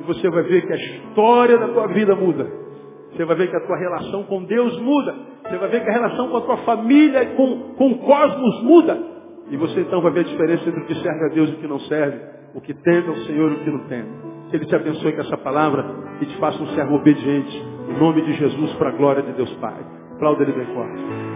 [0.00, 2.50] E você vai ver que a história da tua vida muda.
[3.12, 5.14] Você vai ver que a tua relação com Deus muda.
[5.44, 8.98] Você vai ver que a relação com a tua família, com, com o cosmos muda.
[9.50, 11.56] E você então vai ver a diferença entre o que serve a Deus e o
[11.56, 12.18] que não serve.
[12.54, 14.08] O que teme ao Senhor e o que não teme.
[14.50, 15.84] Que Ele te abençoe com essa palavra
[16.20, 17.56] e te faça um servo obediente.
[17.88, 19.84] Em nome de Jesus, para a glória de Deus Pai.
[20.14, 21.33] Aplauda Ele bem forte.